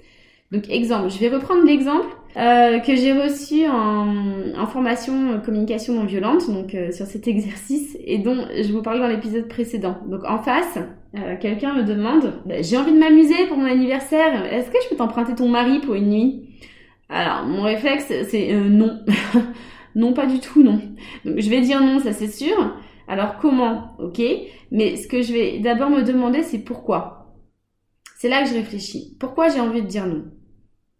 Donc 0.51 0.69
exemple, 0.71 1.11
je 1.11 1.19
vais 1.19 1.29
reprendre 1.29 1.65
l'exemple 1.65 2.09
euh, 2.37 2.81
que 2.81 2.95
j'ai 2.95 3.13
reçu 3.13 3.67
en, 3.67 4.67
formation 4.67 5.41
communication 5.45 5.95
non 5.95 6.05
violente, 6.05 6.51
donc 6.51 6.75
euh, 6.75 6.93
sur 6.93 7.07
cet 7.07 7.29
exercice, 7.29 7.97
et 8.05 8.19
dont 8.19 8.47
je 8.55 8.73
vous 8.73 8.83
parlais 8.83 9.01
dans 9.01 9.09
l'épisode 9.09 9.49
précédent. 9.49 9.99
Donc 10.07 10.25
en 10.25 10.39
face, 10.39 10.79
euh, 11.17 11.37
quelqu'un 11.41 11.75
me 11.75 11.83
demande, 11.83 12.43
bah, 12.45 12.61
j'ai 12.61 12.77
envie 12.77 12.93
de 12.93 12.99
m'amuser 12.99 13.47
pour 13.49 13.57
mon 13.57 13.65
anniversaire, 13.65 14.45
est-ce 14.53 14.71
que 14.71 14.77
je 14.85 14.89
peux 14.91 14.97
t'emprunter 14.97 15.35
ton 15.35 15.49
mari 15.49 15.81
pour 15.81 15.95
une 15.95 16.11
nuit? 16.11 16.47
Alors, 17.09 17.47
mon 17.47 17.63
réflexe, 17.63 18.13
c'est 18.29 18.53
euh, 18.53 18.69
non. 18.69 19.01
non, 19.95 20.13
pas 20.13 20.27
du 20.27 20.41
tout, 20.41 20.63
non. 20.63 20.81
Donc, 21.25 21.39
je 21.39 21.49
vais 21.49 21.61
dire 21.61 21.81
non, 21.81 22.01
ça 22.01 22.13
c'est 22.13 22.29
sûr. 22.29 22.77
Alors, 23.09 23.39
comment? 23.39 23.93
Ok. 23.99 24.21
Mais 24.73 24.97
ce 24.97 25.07
que 25.07 25.23
je 25.23 25.33
vais 25.33 25.59
d'abord 25.61 25.91
me 25.91 26.03
demander, 26.03 26.43
c'est 26.43 26.59
pourquoi? 26.59 27.35
C'est 28.19 28.29
là 28.29 28.43
que 28.43 28.49
je 28.49 28.55
réfléchis. 28.55 29.17
Pourquoi 29.21 29.49
j'ai 29.49 29.61
envie 29.61 29.83
de 29.83 29.87
dire 29.87 30.07
non? 30.07 30.25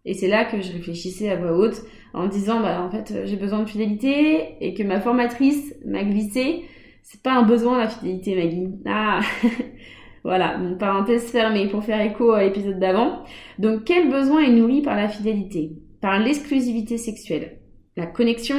Et 0.07 0.15
c'est 0.15 0.29
là 0.29 0.45
que 0.45 0.63
je 0.63 0.73
réfléchissais 0.73 1.29
à 1.29 1.37
voix 1.37 1.53
haute 1.53 1.83
en 2.15 2.29
disant, 2.29 2.61
bah, 2.61 2.81
en 2.81 2.91
fait, 2.91 3.13
j'ai 3.27 3.37
besoin 3.37 3.63
de 3.63 3.69
fidélité 3.69 4.57
et 4.61 4.73
que 4.73 4.85
ma 4.85 5.01
formatrice 5.01 5.75
m'a 5.85 6.05
glissé. 6.05 6.63
C'est 7.03 7.23
pas 7.23 7.35
un 7.35 7.43
besoin 7.43 7.79
la 7.79 7.89
fidélité, 7.89 8.37
Maggie. 8.37 8.69
Ah 8.87 9.21
Voilà, 10.25 10.59
donc 10.59 10.79
parenthèse 10.79 11.31
fermée 11.31 11.69
pour 11.69 11.85
faire 11.85 12.01
écho 12.01 12.33
à 12.33 12.43
l'épisode 12.43 12.81
d'avant. 12.81 13.23
Donc 13.59 13.85
quel 13.85 14.11
besoin 14.11 14.41
est 14.41 14.51
nourri 14.51 14.83
par 14.83 14.97
la 14.97 15.09
fidélité? 15.09 15.73
Par 16.01 16.19
l'exclusivité 16.19 16.99
sexuelle. 16.99 17.59
La 17.97 18.07
connexion, 18.07 18.57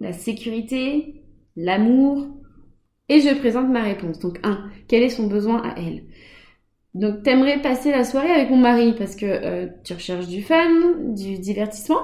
la 0.00 0.12
sécurité, 0.12 1.22
l'amour. 1.56 2.26
Et 3.08 3.20
je 3.20 3.32
présente 3.38 3.68
ma 3.68 3.82
réponse. 3.82 4.18
Donc 4.18 4.40
1. 4.42 4.70
Quel 4.88 5.02
est 5.02 5.08
son 5.08 5.28
besoin 5.28 5.62
à 5.62 5.78
elle? 5.78 6.02
Donc 6.94 7.22
t'aimerais 7.22 7.60
passer 7.60 7.90
la 7.90 8.04
soirée 8.04 8.30
avec 8.30 8.50
mon 8.50 8.56
mari 8.56 8.94
parce 8.96 9.14
que 9.14 9.26
euh, 9.26 9.66
tu 9.84 9.94
recherches 9.94 10.26
du 10.26 10.42
fun, 10.42 10.94
du 11.14 11.38
divertissement. 11.38 12.00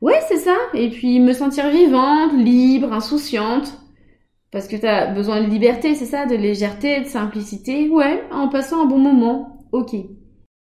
Ouais, 0.00 0.20
c'est 0.28 0.38
ça. 0.38 0.56
Et 0.74 0.90
puis 0.90 1.20
me 1.20 1.32
sentir 1.32 1.70
vivante, 1.70 2.32
libre, 2.34 2.92
insouciante. 2.92 3.80
Parce 4.50 4.68
que 4.68 4.76
t'as 4.76 5.06
besoin 5.12 5.42
de 5.42 5.50
liberté, 5.50 5.94
c'est 5.94 6.04
ça, 6.04 6.26
de 6.26 6.36
légèreté, 6.36 7.00
de 7.00 7.06
simplicité. 7.06 7.88
Ouais, 7.88 8.22
en 8.30 8.48
passant 8.48 8.84
un 8.84 8.86
bon 8.86 8.98
moment. 8.98 9.58
Ok. 9.72 9.96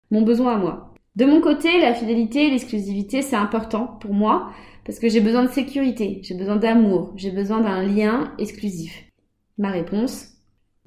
Mon 0.10 0.24
besoin 0.24 0.56
à 0.56 0.58
moi. 0.58 0.94
De 1.15 1.25
mon 1.25 1.41
côté, 1.41 1.79
la 1.79 1.94
fidélité, 1.94 2.50
l'exclusivité, 2.50 3.22
c'est 3.22 3.36
important 3.36 3.98
pour 4.00 4.13
moi 4.13 4.51
parce 4.88 5.00
que 5.00 5.10
j'ai 5.10 5.20
besoin 5.20 5.44
de 5.44 5.50
sécurité, 5.50 6.22
j'ai 6.24 6.34
besoin 6.34 6.56
d'amour, 6.56 7.12
j'ai 7.17 7.32
besoin 7.32 7.60
d'un 7.60 7.84
lien 7.84 8.34
exclusif. 8.39 9.03
Ma 9.58 9.70
réponse, 9.70 10.37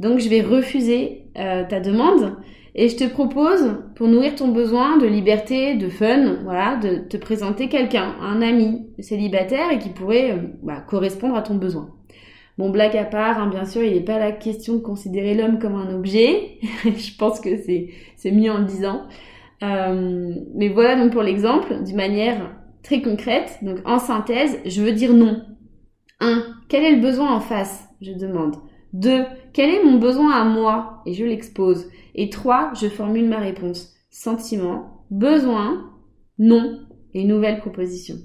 Donc 0.01 0.19
je 0.19 0.31
vais 0.31 0.41
refuser 0.41 1.27
euh, 1.39 1.63
ta 1.69 1.79
demande 1.79 2.37
et 2.75 2.89
je 2.89 2.97
te 2.97 3.05
propose, 3.05 3.77
pour 3.97 4.09
nourrir 4.09 4.35
ton 4.35 4.49
besoin 4.49 4.97
de 4.97 5.07
liberté, 5.07 5.75
de 5.75 5.91
fun, 5.91 6.37
voilà, 6.43 6.77
de 6.77 7.07
te 7.07 7.19
présenter 7.19 7.69
quelqu'un, 7.69 8.15
un 8.23 8.41
ami 8.41 8.87
célibataire 8.99 9.71
et 9.71 9.79
qui 9.79 9.91
pourrait 9.91 10.33
euh, 10.33 10.37
bah, 10.63 10.83
correspondre 10.89 11.37
à 11.37 11.43
ton 11.43 11.57
besoin. 11.57 11.91
Bon, 12.57 12.71
blague 12.71 12.97
à 12.97 13.05
part, 13.05 13.39
hein, 13.39 13.49
bien 13.49 13.67
sûr, 13.67 13.83
il 13.83 13.93
n'est 13.93 14.01
pas 14.01 14.19
la 14.19 14.33
question 14.33 14.77
de 14.77 14.81
considérer 14.81 15.35
l'homme 15.35 15.59
comme 15.59 15.75
un 15.75 15.95
objet. 15.95 16.59
je 16.85 17.17
pense 17.19 17.39
que 17.39 17.51
c'est 17.59 18.31
mieux 18.31 18.51
en 18.51 18.59
le 18.59 18.65
disant. 18.65 19.03
Euh, 19.63 20.35
mais 20.55 20.69
voilà 20.69 20.97
donc 20.97 21.13
pour 21.13 21.23
l'exemple, 21.23 21.83
d'une 21.85 21.97
manière 21.97 22.51
très 22.83 23.03
concrète. 23.03 23.59
Donc 23.61 23.79
en 23.85 23.99
synthèse, 23.99 24.61
je 24.65 24.81
veux 24.81 24.93
dire 24.93 25.13
non. 25.13 25.43
1. 26.21 26.43
Quel 26.69 26.85
est 26.85 26.97
le 26.97 27.03
besoin 27.03 27.35
en 27.35 27.41
face? 27.41 27.87
Je 28.01 28.13
demande. 28.13 28.57
2. 28.93 29.25
Quel 29.53 29.71
est 29.71 29.85
mon 29.85 29.99
besoin 29.99 30.33
à 30.33 30.45
moi? 30.45 31.03
Et 31.07 31.15
je 31.15 31.25
l'expose. 31.25 31.89
Et 32.15 32.31
3. 32.31 32.73
Je 32.81 32.89
formule 32.89 33.29
ma 33.29 33.39
réponse. 33.39 33.95
Sentiment, 34.11 35.05
besoin, 35.11 35.91
non 36.39 36.81
et 37.15 37.25
nouvelle 37.25 37.59
proposition. 37.59 38.17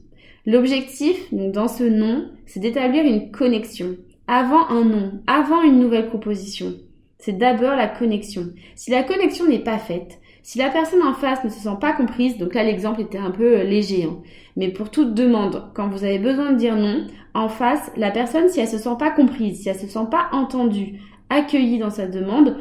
L'objectif, 0.45 1.27
dans 1.31 1.67
ce 1.67 1.84
non, 1.84 2.29
c'est 2.45 2.60
d'établir 2.60 3.03
une 3.03 3.31
connexion. 3.31 3.95
Avant 4.27 4.67
un 4.69 4.86
non, 4.86 5.22
avant 5.27 5.62
une 5.62 5.79
nouvelle 5.79 6.07
proposition. 6.07 6.74
C'est 7.17 7.38
d'abord 7.38 7.75
la 7.75 7.88
connexion. 7.88 8.50
Si 8.75 8.91
la 8.91 9.03
connexion 9.03 9.48
n'est 9.48 9.63
pas 9.63 9.79
faite, 9.79 10.19
si 10.45 10.59
la 10.59 10.69
personne 10.69 11.01
en 11.01 11.15
face 11.15 11.43
ne 11.43 11.49
se 11.49 11.59
sent 11.59 11.77
pas 11.81 11.91
comprise, 11.91 12.37
donc 12.37 12.53
là 12.53 12.63
l'exemple 12.63 13.01
était 13.01 13.17
un 13.17 13.31
peu 13.31 13.57
euh, 13.57 13.63
léger, 13.63 14.03
hein, 14.03 14.19
mais 14.55 14.69
pour 14.69 14.91
toute 14.91 15.15
demande, 15.15 15.71
quand 15.73 15.87
vous 15.87 16.03
avez 16.03 16.19
besoin 16.19 16.51
de 16.51 16.57
dire 16.57 16.75
non, 16.75 17.07
en 17.33 17.49
face, 17.49 17.91
la 17.97 18.11
personne, 18.11 18.47
si 18.47 18.59
elle 18.59 18.67
se 18.67 18.77
sent 18.77 18.95
pas 18.99 19.09
comprise, 19.09 19.63
si 19.63 19.69
elle 19.69 19.75
se 19.75 19.87
sent 19.87 20.07
pas 20.11 20.27
entendue, 20.33 20.99
accueillie 21.31 21.79
dans 21.79 21.89
sa 21.89 22.05
demande, 22.05 22.57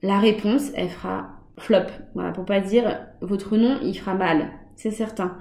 la 0.00 0.20
réponse, 0.20 0.70
elle 0.76 0.88
fera 0.88 1.40
flop. 1.58 1.88
Voilà, 2.14 2.30
pour 2.30 2.44
pas 2.44 2.60
dire 2.60 3.00
votre 3.20 3.56
nom, 3.56 3.78
il 3.82 3.98
fera 3.98 4.14
mal, 4.14 4.52
c'est 4.76 4.92
certain. 4.92 5.36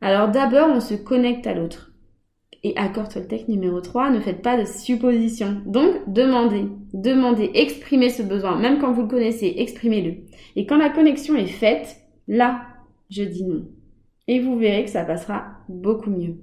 Alors 0.00 0.28
d'abord, 0.28 0.68
on 0.70 0.80
se 0.80 0.94
connecte 0.94 1.46
à 1.46 1.52
l'autre. 1.52 1.89
Et 2.62 2.76
accord 2.76 3.08
Toltec 3.08 3.48
numéro 3.48 3.80
3, 3.80 4.10
ne 4.10 4.20
faites 4.20 4.42
pas 4.42 4.58
de 4.58 4.66
suppositions. 4.66 5.62
Donc, 5.64 5.94
demandez, 6.08 6.66
demandez, 6.92 7.50
exprimez 7.54 8.10
ce 8.10 8.22
besoin. 8.22 8.58
Même 8.58 8.78
quand 8.78 8.92
vous 8.92 9.02
le 9.02 9.08
connaissez, 9.08 9.54
exprimez-le. 9.56 10.16
Et 10.56 10.66
quand 10.66 10.76
la 10.76 10.90
connexion 10.90 11.36
est 11.36 11.46
faite, 11.46 11.96
là, 12.28 12.62
je 13.08 13.22
dis 13.22 13.44
non. 13.44 13.66
Et 14.28 14.40
vous 14.40 14.58
verrez 14.58 14.84
que 14.84 14.90
ça 14.90 15.04
passera 15.04 15.46
beaucoup 15.68 16.10
mieux. 16.10 16.36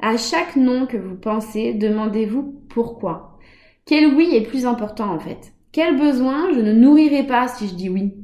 À 0.00 0.16
chaque 0.16 0.56
non 0.56 0.86
que 0.86 0.96
vous 0.96 1.16
pensez, 1.16 1.72
demandez-vous 1.74 2.64
pourquoi. 2.68 3.38
Quel 3.86 4.14
oui 4.14 4.30
est 4.32 4.42
plus 4.42 4.66
important 4.66 5.12
en 5.12 5.18
fait? 5.18 5.52
Quel 5.72 5.98
besoin 5.98 6.52
je 6.52 6.60
ne 6.60 6.72
nourrirai 6.72 7.26
pas 7.26 7.48
si 7.48 7.68
je 7.68 7.74
dis 7.74 7.88
oui? 7.88 8.14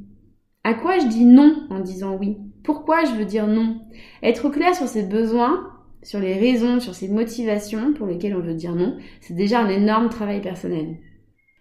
À 0.65 0.75
quoi 0.75 0.99
je 0.99 1.07
dis 1.07 1.25
non 1.25 1.67
en 1.71 1.81
disant 1.81 2.17
oui? 2.17 2.39
Pourquoi 2.63 3.05
je 3.05 3.13
veux 3.13 3.25
dire 3.25 3.47
non? 3.47 3.81
Être 4.23 4.49
clair 4.51 4.75
sur 4.75 4.89
ses 4.89 5.05
besoins 5.05 5.74
sur 6.05 6.21
les 6.21 6.35
raisons, 6.35 6.79
sur 6.79 6.95
ces 6.95 7.09
motivations 7.09 7.95
pour 7.95 8.07
lesquelles 8.07 8.37
on 8.37 8.41
veut 8.41 8.55
dire 8.55 8.77
non, 8.77 8.97
c'est 9.21 9.35
déjà 9.35 9.61
un 9.61 9.69
énorme 9.69 10.11
travail 10.11 10.41
personnel. 10.41 10.99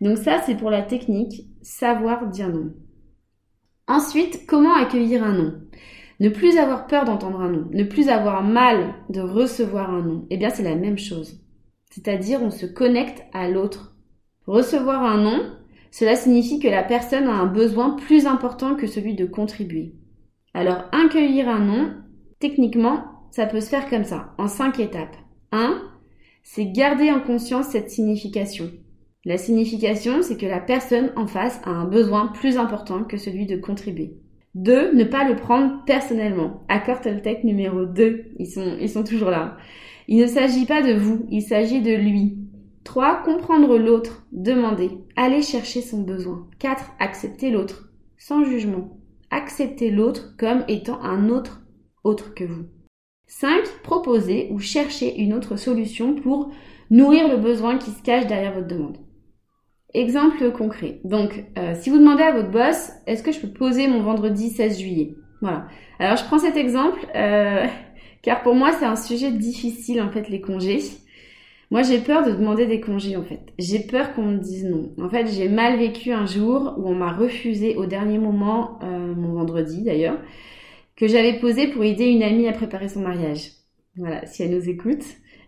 Donc 0.02 0.18
ça, 0.18 0.42
c'est 0.46 0.58
pour 0.58 0.70
la 0.70 0.82
technique, 0.82 1.48
savoir 1.62 2.28
dire 2.28 2.50
non. 2.50 2.74
Ensuite, 3.88 4.46
comment 4.46 4.76
accueillir 4.76 5.24
un 5.24 5.34
non? 5.34 5.54
Ne 6.20 6.30
plus 6.30 6.58
avoir 6.58 6.88
peur 6.88 7.06
d'entendre 7.06 7.42
un 7.42 7.50
non, 7.50 7.70
ne 7.72 7.84
plus 7.84 8.10
avoir 8.10 8.44
mal 8.44 8.94
de 9.10 9.22
recevoir 9.22 9.90
un 9.90 10.02
non, 10.02 10.28
eh 10.30 10.38
bien 10.38 10.50
c'est 10.50 10.64
la 10.64 10.76
même 10.76 10.98
chose. 10.98 11.42
C'est-à-dire 11.90 12.42
on 12.44 12.52
se 12.52 12.66
connecte 12.66 13.24
à 13.34 13.50
l'autre. 13.50 13.96
Recevoir 14.46 15.04
un 15.04 15.24
non, 15.24 15.42
cela 15.90 16.16
signifie 16.16 16.60
que 16.60 16.68
la 16.68 16.84
personne 16.84 17.28
a 17.28 17.34
un 17.34 17.46
besoin 17.46 17.92
plus 17.92 18.26
important 18.26 18.76
que 18.76 18.88
celui 18.88 19.16
de 19.16 19.26
contribuer. 19.26 19.96
Alors 20.54 20.84
accueillir 20.92 21.48
un 21.48 21.60
non, 21.60 21.94
techniquement, 22.40 23.13
ça 23.34 23.48
peut 23.48 23.62
se 23.62 23.70
faire 23.70 23.90
comme 23.90 24.04
ça, 24.04 24.36
en 24.38 24.48
cinq 24.48 24.80
étapes. 24.80 25.18
1. 25.52 25.82
C'est 26.44 26.68
garder 26.68 27.10
en 27.10 27.20
conscience 27.20 27.70
cette 27.70 27.90
signification. 27.90 28.70
La 29.26 29.40
signification, 29.40 30.22
c'est 30.22 30.38
que 30.38 30.46
la 30.46 30.60
personne 30.60 31.12
en 31.16 31.26
face 31.26 31.60
a 31.64 31.72
un 31.72 31.86
besoin 31.86 32.28
plus 32.28 32.58
important 32.58 33.04
que 33.04 33.18
celui 33.18 33.48
de 33.48 33.58
contribuer. 33.58 34.20
2. 34.54 34.94
Ne 34.94 35.04
pas 35.04 35.28
le 35.28 35.36
prendre 35.36 35.84
personnellement. 35.88 36.64
Accord 36.70 37.02
Toltec 37.02 37.44
numéro 37.44 37.86
2. 37.86 38.34
Ils 38.38 38.46
sont, 38.46 38.78
ils 38.80 38.88
sont 38.88 39.04
toujours 39.04 39.32
là. 39.32 39.58
Il 40.08 40.22
ne 40.22 40.28
s'agit 40.28 40.68
pas 40.68 40.84
de 40.84 40.94
vous, 40.94 41.26
il 41.32 41.42
s'agit 41.42 41.82
de 41.82 41.96
lui. 41.96 42.38
3. 42.84 43.24
Comprendre 43.24 43.80
l'autre. 43.80 44.28
Demander. 44.32 44.92
Aller 45.16 45.42
chercher 45.42 45.82
son 45.82 46.04
besoin. 46.04 46.48
4. 46.60 46.92
Accepter 47.00 47.50
l'autre. 47.50 47.90
Sans 48.16 48.44
jugement. 48.44 48.96
Accepter 49.32 49.90
l'autre 49.90 50.36
comme 50.38 50.64
étant 50.68 51.02
un 51.02 51.30
autre 51.30 51.64
autre 52.04 52.36
que 52.36 52.44
vous. 52.44 52.66
5. 53.40 53.82
Proposer 53.82 54.48
ou 54.52 54.60
chercher 54.60 55.20
une 55.20 55.34
autre 55.34 55.58
solution 55.58 56.14
pour 56.14 56.52
nourrir 56.92 57.28
le 57.28 57.38
besoin 57.38 57.78
qui 57.78 57.90
se 57.90 58.04
cache 58.04 58.28
derrière 58.28 58.54
votre 58.54 58.68
demande. 58.68 58.98
Exemple 59.94 60.52
concret. 60.52 61.02
Donc, 61.04 61.44
euh, 61.58 61.74
si 61.76 61.90
vous 61.90 61.98
demandez 61.98 62.24
à 62.24 62.32
votre 62.32 62.52
boss, 62.52 62.92
est-ce 63.08 63.24
que 63.24 63.32
je 63.32 63.40
peux 63.40 63.50
poser 63.50 63.88
mon 63.88 64.02
vendredi 64.02 64.50
16 64.50 64.80
juillet? 64.80 65.16
Voilà. 65.42 65.68
Alors, 66.00 66.16
je 66.16 66.24
prends 66.26 66.38
cet 66.38 66.56
exemple 66.56 67.00
euh, 67.16 67.66
car 68.22 68.44
pour 68.44 68.54
moi, 68.54 68.72
c'est 68.72 68.86
un 68.86 68.96
sujet 68.96 69.32
difficile 69.32 70.02
en 70.02 70.12
fait 70.12 70.30
les 70.30 70.40
congés. 70.40 70.82
Moi, 71.72 71.82
j'ai 71.82 72.00
peur 72.00 72.24
de 72.24 72.32
demander 72.32 72.68
des 72.68 72.82
congés 72.82 73.18
en 73.18 73.24
fait. 73.24 73.42
J'ai 73.58 73.80
peur 73.80 74.14
qu'on 74.14 74.26
me 74.26 74.38
dise 74.38 74.64
non. 74.66 74.94
En 75.02 75.10
fait, 75.10 75.26
j'ai 75.26 75.50
mal 75.50 75.80
vécu 75.80 76.12
un 76.12 76.28
jour 76.28 76.76
où 76.78 76.88
on 76.88 76.96
m'a 76.96 77.12
refusé 77.12 77.76
au 77.78 77.88
dernier 77.88 78.20
moment 78.20 78.78
euh, 78.84 79.14
mon 79.16 79.34
vendredi 79.34 79.84
d'ailleurs 79.84 80.20
que 80.96 81.08
j'avais 81.08 81.40
posé 81.40 81.68
pour 81.68 81.84
aider 81.84 82.06
une 82.06 82.24
amie 82.24 82.48
à 82.48 82.54
préparer 82.54 82.88
son 82.88 83.02
mariage. 83.02 83.52
Voilà, 83.96 84.26
si 84.26 84.44
elle 84.44 84.52
nous 84.52 84.70
écoute, 84.70 85.04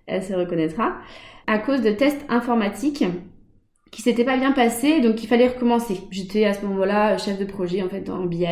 elle 0.07 0.23
se 0.23 0.33
reconnaîtra. 0.33 0.97
À 1.47 1.59
cause 1.59 1.81
de 1.81 1.91
tests 1.91 2.25
informatiques 2.29 3.03
qui 3.91 4.01
s'étaient 4.01 4.25
pas 4.25 4.37
bien 4.37 4.51
passés, 4.51 5.01
donc 5.01 5.23
il 5.23 5.27
fallait 5.27 5.47
recommencer. 5.47 5.99
J'étais 6.11 6.45
à 6.45 6.53
ce 6.53 6.65
moment-là 6.65 7.17
chef 7.17 7.39
de 7.39 7.45
projet 7.45 7.81
en 7.81 7.89
fait 7.89 8.01
dans 8.01 8.25
BI. 8.25 8.45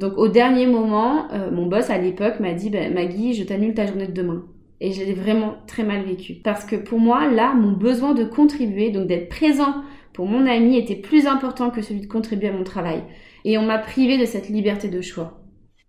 Donc 0.00 0.18
au 0.18 0.28
dernier 0.28 0.66
moment, 0.66 1.30
euh, 1.32 1.50
mon 1.50 1.66
boss 1.66 1.90
à 1.90 1.98
l'époque 1.98 2.40
m'a 2.40 2.54
dit 2.54 2.70
bah, 2.70 2.90
Maggie, 2.90 3.34
je 3.34 3.44
t'annule 3.44 3.74
ta 3.74 3.86
journée 3.86 4.06
de 4.06 4.12
demain. 4.12 4.44
Et 4.80 4.90
je 4.90 5.04
l'ai 5.04 5.14
vraiment 5.14 5.54
très 5.68 5.84
mal 5.84 6.02
vécu. 6.02 6.34
Parce 6.42 6.64
que 6.64 6.74
pour 6.74 6.98
moi, 6.98 7.30
là, 7.30 7.54
mon 7.54 7.70
besoin 7.70 8.14
de 8.14 8.24
contribuer, 8.24 8.90
donc 8.90 9.06
d'être 9.06 9.28
présent 9.28 9.74
pour 10.12 10.26
mon 10.26 10.44
ami, 10.46 10.76
était 10.76 10.96
plus 10.96 11.26
important 11.26 11.70
que 11.70 11.82
celui 11.82 12.00
de 12.00 12.06
contribuer 12.06 12.48
à 12.48 12.52
mon 12.52 12.64
travail. 12.64 13.04
Et 13.44 13.58
on 13.58 13.62
m'a 13.62 13.78
privé 13.78 14.18
de 14.18 14.24
cette 14.24 14.48
liberté 14.48 14.88
de 14.88 15.00
choix. 15.00 15.41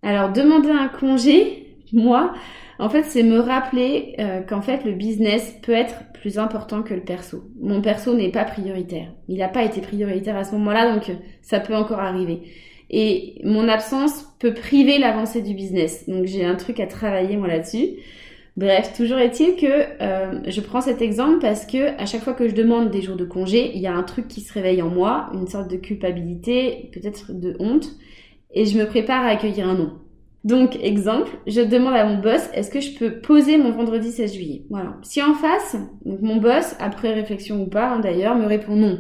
Alors, 0.04 0.32
demander 0.32 0.70
un 0.70 0.90
congé, 0.90 1.78
moi, 1.94 2.34
en 2.78 2.90
fait, 2.90 3.04
c'est 3.04 3.24
me 3.24 3.40
rappeler 3.40 4.16
euh, 4.20 4.42
qu'en 4.42 4.62
fait, 4.62 4.84
le 4.84 4.92
business 4.92 5.58
peut 5.62 5.72
être 5.72 5.96
plus 6.14 6.38
important 6.38 6.84
que 6.84 6.94
le 6.94 7.02
perso. 7.02 7.44
Mon 7.62 7.82
perso 7.82 8.14
n'est 8.14 8.32
pas 8.32 8.44
prioritaire. 8.44 9.14
Il 9.30 9.38
n'a 9.38 9.48
pas 9.48 9.64
été 9.64 9.80
prioritaire 9.82 10.36
à 10.36 10.44
ce 10.44 10.52
moment-là, 10.54 10.94
donc 10.94 11.10
euh, 11.10 11.14
ça 11.42 11.62
peut 11.62 11.76
encore 11.76 12.00
arriver. 12.00 12.42
Et 12.90 13.40
mon 13.44 13.70
absence 13.70 14.26
peut 14.40 14.54
priver 14.54 14.98
l'avancée 14.98 15.42
du 15.42 15.54
business. 15.54 16.08
Donc 16.10 16.26
j'ai 16.26 16.44
un 16.44 16.56
truc 16.56 16.80
à 16.80 16.88
travailler 16.88 17.38
moi 17.38 17.48
là-dessus. 17.48 17.88
Bref, 18.56 18.94
toujours 18.96 19.18
est-il 19.18 19.56
que 19.56 19.66
euh, 20.02 20.42
je 20.46 20.62
prends 20.62 20.82
cet 20.82 21.02
exemple 21.02 21.40
parce 21.40 21.66
que 21.66 22.00
à 22.00 22.06
chaque 22.06 22.22
fois 22.22 22.34
que 22.34 22.48
je 22.48 22.54
demande 22.54 22.92
des 22.92 23.02
jours 23.02 23.16
de 23.16 23.26
congé, 23.26 23.72
il 23.74 23.82
y 23.82 23.88
a 23.88 23.94
un 23.96 24.04
truc 24.04 24.28
qui 24.28 24.42
se 24.42 24.54
réveille 24.54 24.82
en 24.84 24.90
moi, 24.90 25.32
une 25.34 25.48
sorte 25.48 25.72
de 25.72 25.78
culpabilité, 25.78 26.92
peut-être 26.94 27.34
de 27.34 27.56
honte 27.60 27.90
et 28.54 28.66
je 28.66 28.78
me 28.78 28.86
prépare 28.86 29.24
à 29.26 29.30
accueillir 29.30 29.68
un 29.68 29.76
non. 29.76 29.92
Donc, 30.44 30.78
exemple, 30.84 31.32
je 31.48 31.62
demande 31.62 31.94
à 31.94 32.06
mon 32.06 32.22
boss, 32.22 32.50
est-ce 32.54 32.70
que 32.70 32.82
je 32.82 32.98
peux 32.98 33.22
poser 33.22 33.58
mon 33.58 33.72
vendredi 33.72 34.12
16 34.12 34.34
juillet? 34.34 34.66
Voilà. 34.70 34.98
Si 35.02 35.22
en 35.24 35.34
face, 35.36 35.78
mon 36.06 36.38
boss, 36.38 36.76
après 36.80 37.14
réflexion 37.14 37.64
ou 37.64 37.68
pas 37.68 37.92
hein, 37.92 38.00
d'ailleurs, 38.00 38.36
me 38.36 38.46
répond 38.46 38.76
non. 38.76 39.00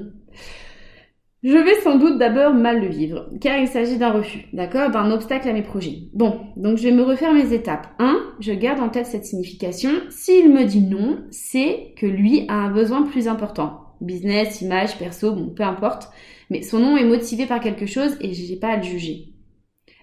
Je 1.43 1.57
vais 1.57 1.75
sans 1.81 1.97
doute 1.97 2.17
d'abord 2.17 2.53
mal 2.53 2.79
le 2.79 2.87
vivre, 2.87 3.29
car 3.41 3.59
il 3.59 3.67
s'agit 3.67 3.97
d'un 3.97 4.13
refus, 4.13 4.45
d'accord? 4.53 4.91
D'un 4.91 5.11
obstacle 5.11 5.49
à 5.49 5.51
mes 5.51 5.61
projets. 5.61 6.03
Bon, 6.13 6.39
donc 6.55 6.77
je 6.77 6.83
vais 6.83 6.95
me 6.95 7.03
refaire 7.03 7.33
mes 7.33 7.51
étapes. 7.51 7.87
1. 7.99 8.17
Je 8.39 8.53
garde 8.53 8.79
en 8.79 8.87
tête 8.87 9.07
cette 9.07 9.25
signification. 9.25 9.91
S'il 10.09 10.53
me 10.53 10.63
dit 10.63 10.79
non, 10.79 11.17
c'est 11.31 11.93
que 11.97 12.05
lui 12.05 12.45
a 12.47 12.53
un 12.53 12.71
besoin 12.71 13.03
plus 13.03 13.27
important. 13.27 13.81
Business, 13.99 14.61
image, 14.61 14.97
perso, 14.97 15.33
bon, 15.33 15.49
peu 15.49 15.63
importe. 15.63 16.07
Mais 16.49 16.61
son 16.61 16.79
nom 16.79 16.95
est 16.95 17.03
motivé 17.03 17.45
par 17.45 17.59
quelque 17.59 17.87
chose 17.87 18.15
et 18.21 18.31
j'ai 18.31 18.55
pas 18.55 18.69
à 18.69 18.77
le 18.77 18.83
juger. 18.83 19.32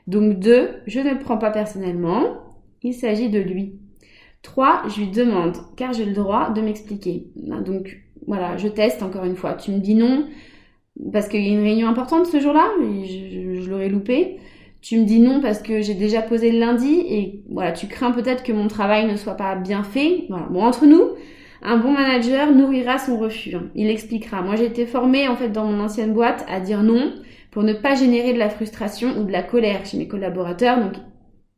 Donc 0.07 0.39
2, 0.39 0.69
je 0.87 1.01
ne 1.01 1.11
le 1.11 1.19
prends 1.19 1.39
pas 1.39 1.51
personnellement, 1.51 2.23
il 2.83 2.95
s'agit 2.95 3.29
de 3.29 3.41
lui. 3.41 3.75
3, 4.43 4.85
je 4.89 5.01
lui 5.01 5.11
demande, 5.11 5.57
car 5.77 5.93
j'ai 5.93 6.07
le 6.07 6.15
droit 6.15 6.51
de 6.51 6.61
m'expliquer. 6.61 7.27
Donc 7.37 7.99
voilà, 8.27 8.57
je 8.57 8.69
teste 8.69 9.03
encore 9.03 9.25
une 9.25 9.37
fois. 9.37 9.55
Tu 9.55 9.71
me 9.71 9.79
dis 9.79 9.95
non 9.95 10.25
parce 11.13 11.29
qu'il 11.29 11.43
y 11.43 11.49
a 11.49 11.53
une 11.53 11.63
réunion 11.63 11.89
importante 11.89 12.27
ce 12.27 12.41
jour-là, 12.41 12.69
je, 12.81 13.61
je 13.61 13.71
l'aurais 13.71 13.89
loupé. 13.89 14.39
Tu 14.83 14.99
me 14.99 15.05
dis 15.05 15.21
non 15.21 15.41
parce 15.41 15.61
que 15.61 15.83
j'ai 15.83 15.95
déjà 15.95 16.23
posé 16.23 16.51
le 16.53 16.59
lundi 16.59 17.03
et 17.07 17.43
voilà, 17.51 17.73
tu 17.73 17.87
crains 17.87 18.13
peut-être 18.13 18.43
que 18.43 18.53
mon 18.53 18.67
travail 18.67 19.07
ne 19.07 19.17
soit 19.17 19.35
pas 19.37 19.55
bien 19.55 19.83
fait. 19.83 20.25
Voilà. 20.31 20.47
Bon, 20.51 20.63
entre 20.63 20.87
nous, 20.87 21.03
Un 21.63 21.77
bon 21.77 21.93
manager 21.93 22.53
nourrira 22.53 22.99
son 22.99 23.19
refus. 23.19 23.55
Hein. 23.55 23.69
Il 23.75 23.89
expliquera. 23.91 24.41
Moi, 24.43 24.57
j'ai 24.57 24.65
été 24.65 24.87
formée 24.87 25.29
en 25.29 25.37
fait 25.37 25.51
dans 25.51 25.67
mon 25.67 25.81
ancienne 25.81 26.15
boîte 26.15 26.45
à 26.49 26.61
dire 26.61 26.83
non 26.83 27.13
pour 27.51 27.63
ne 27.63 27.73
pas 27.73 27.95
générer 27.95 28.33
de 28.33 28.39
la 28.39 28.51
frustration 28.51 29.19
ou 29.19 29.25
de 29.25 29.33
la 29.33 29.43
colère 29.43 29.85
chez 29.85 29.99
mes 29.99 30.09
collaborateurs. 30.09 30.81
Donc, 30.81 30.95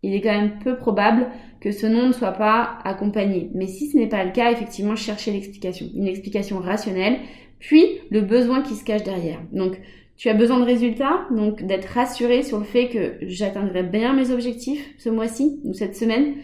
il 0.03 0.15
est 0.15 0.21
quand 0.21 0.33
même 0.33 0.59
peu 0.59 0.77
probable 0.77 1.27
que 1.61 1.71
ce 1.71 1.87
non 1.87 2.09
ne 2.09 2.13
soit 2.13 2.33
pas 2.33 2.79
accompagné. 2.85 3.51
Mais 3.55 3.67
si 3.67 3.89
ce 3.89 3.97
n'est 3.97 4.09
pas 4.09 4.25
le 4.25 4.33
cas, 4.33 4.51
effectivement, 4.51 4.97
cherchez 4.97 5.31
l'explication. 5.31 5.87
Une 5.95 6.09
explication 6.09 6.59
rationnelle, 6.59 7.19
puis 7.61 7.85
le 8.11 8.21
besoin 8.21 8.63
qui 8.63 8.75
se 8.75 8.85
cache 8.85 9.05
derrière. 9.05 9.41
Donc, 9.53 9.79
tu 10.17 10.29
as 10.29 10.35
besoin 10.35 10.59
de 10.59 10.65
résultats, 10.65 11.27
donc 11.31 11.63
d'être 11.65 11.87
rassuré 11.87 12.43
sur 12.43 12.59
le 12.59 12.65
fait 12.65 12.89
que 12.89 13.15
j'atteindrai 13.23 13.83
bien 13.83 14.13
mes 14.13 14.31
objectifs 14.31 14.95
ce 14.99 15.09
mois-ci 15.09 15.61
ou 15.65 15.73
cette 15.73 15.97
semaine. 15.97 16.35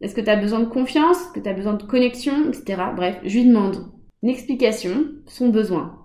Est-ce 0.00 0.14
que 0.14 0.20
tu 0.20 0.30
as 0.30 0.36
besoin 0.36 0.60
de 0.60 0.66
confiance, 0.68 1.18
que 1.34 1.40
tu 1.40 1.48
as 1.48 1.54
besoin 1.54 1.74
de 1.74 1.82
connexion, 1.82 2.48
etc. 2.48 2.82
Bref, 2.96 3.16
je 3.24 3.38
lui 3.38 3.46
demande 3.46 3.86
une 4.22 4.30
explication, 4.30 5.06
son 5.26 5.48
besoin. 5.48 6.01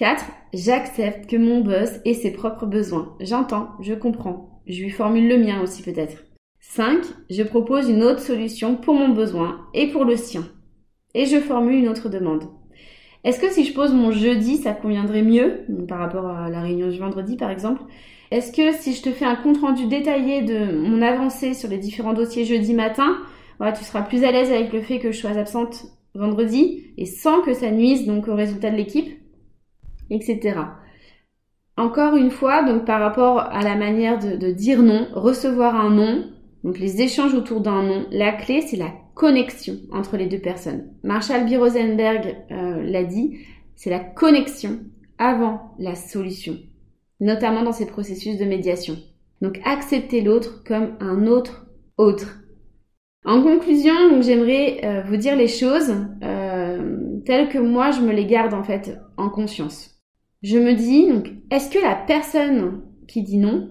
4. 0.00 0.24
J'accepte 0.54 1.28
que 1.28 1.36
mon 1.36 1.60
boss 1.60 1.90
ait 2.06 2.14
ses 2.14 2.30
propres 2.30 2.64
besoins. 2.64 3.14
J'entends, 3.20 3.68
je 3.82 3.92
comprends. 3.92 4.62
Je 4.66 4.82
lui 4.82 4.88
formule 4.88 5.28
le 5.28 5.36
mien 5.36 5.60
aussi 5.60 5.82
peut-être. 5.82 6.24
5. 6.60 7.04
Je 7.28 7.42
propose 7.42 7.90
une 7.90 8.02
autre 8.02 8.20
solution 8.20 8.76
pour 8.76 8.94
mon 8.94 9.10
besoin 9.10 9.66
et 9.74 9.88
pour 9.88 10.06
le 10.06 10.16
sien. 10.16 10.48
Et 11.12 11.26
je 11.26 11.36
formule 11.36 11.74
une 11.74 11.88
autre 11.88 12.08
demande. 12.08 12.44
Est-ce 13.24 13.40
que 13.40 13.50
si 13.50 13.66
je 13.66 13.74
pose 13.74 13.92
mon 13.92 14.10
jeudi, 14.10 14.56
ça 14.56 14.72
conviendrait 14.72 15.20
mieux 15.20 15.66
par 15.86 15.98
rapport 15.98 16.28
à 16.28 16.48
la 16.48 16.62
réunion 16.62 16.88
du 16.88 16.98
vendredi 16.98 17.36
par 17.36 17.50
exemple? 17.50 17.82
Est-ce 18.30 18.52
que 18.52 18.72
si 18.72 18.94
je 18.94 19.02
te 19.02 19.10
fais 19.10 19.26
un 19.26 19.36
compte-rendu 19.36 19.86
détaillé 19.86 20.40
de 20.40 20.78
mon 20.78 21.02
avancée 21.02 21.52
sur 21.52 21.68
les 21.68 21.76
différents 21.76 22.14
dossiers 22.14 22.46
jeudi 22.46 22.72
matin, 22.72 23.18
tu 23.76 23.84
seras 23.84 24.00
plus 24.00 24.24
à 24.24 24.32
l'aise 24.32 24.50
avec 24.50 24.72
le 24.72 24.80
fait 24.80 24.98
que 24.98 25.12
je 25.12 25.18
sois 25.18 25.36
absente 25.36 25.88
vendredi 26.14 26.86
et 26.96 27.04
sans 27.04 27.42
que 27.42 27.52
ça 27.52 27.70
nuise 27.70 28.06
donc 28.06 28.28
au 28.28 28.34
résultat 28.34 28.70
de 28.70 28.76
l'équipe, 28.76 29.20
etc. 30.10 30.60
Encore 31.76 32.16
une 32.16 32.30
fois, 32.30 32.62
donc 32.62 32.84
par 32.84 33.00
rapport 33.00 33.40
à 33.40 33.62
la 33.62 33.74
manière 33.74 34.18
de, 34.18 34.50
dire 34.50 34.82
non, 34.82 35.06
recevoir 35.14 35.74
un 35.76 35.90
non, 35.90 36.24
donc 36.62 36.78
les 36.78 37.00
échanges 37.00 37.34
autour 37.34 37.60
d'un 37.60 37.82
nom, 37.82 38.06
la 38.10 38.32
clé 38.32 38.60
c'est 38.60 38.76
la 38.76 38.92
connexion 39.14 39.76
entre 39.92 40.16
les 40.16 40.26
deux 40.26 40.38
personnes. 40.38 40.92
Marshall 41.02 41.46
B. 41.46 41.58
Rosenberg 41.58 42.36
euh, 42.50 42.82
l'a 42.82 43.04
dit, 43.04 43.38
c'est 43.76 43.90
la 43.90 44.00
connexion 44.00 44.80
avant 45.18 45.74
la 45.78 45.94
solution, 45.94 46.58
notamment 47.20 47.62
dans 47.62 47.72
ces 47.72 47.86
processus 47.86 48.36
de 48.36 48.44
médiation. 48.44 48.96
Donc 49.40 49.58
accepter 49.64 50.20
l'autre 50.20 50.62
comme 50.64 50.96
un 51.00 51.26
autre 51.26 51.66
autre. 51.96 52.40
En 53.24 53.42
conclusion, 53.42 54.20
j'aimerais 54.22 54.80
euh, 54.84 55.02
vous 55.02 55.16
dire 55.16 55.36
les 55.36 55.48
choses 55.48 55.94
euh, 56.22 57.20
telles 57.24 57.48
que 57.48 57.58
moi 57.58 57.90
je 57.90 58.00
me 58.00 58.12
les 58.12 58.26
garde 58.26 58.54
en 58.54 58.64
fait 58.64 58.98
en 59.16 59.28
conscience. 59.28 59.99
Je 60.42 60.58
me 60.58 60.74
dis 60.74 61.06
donc 61.06 61.30
est-ce 61.50 61.70
que 61.70 61.82
la 61.82 61.94
personne 61.94 62.82
qui 63.06 63.22
dit 63.22 63.38
non 63.38 63.68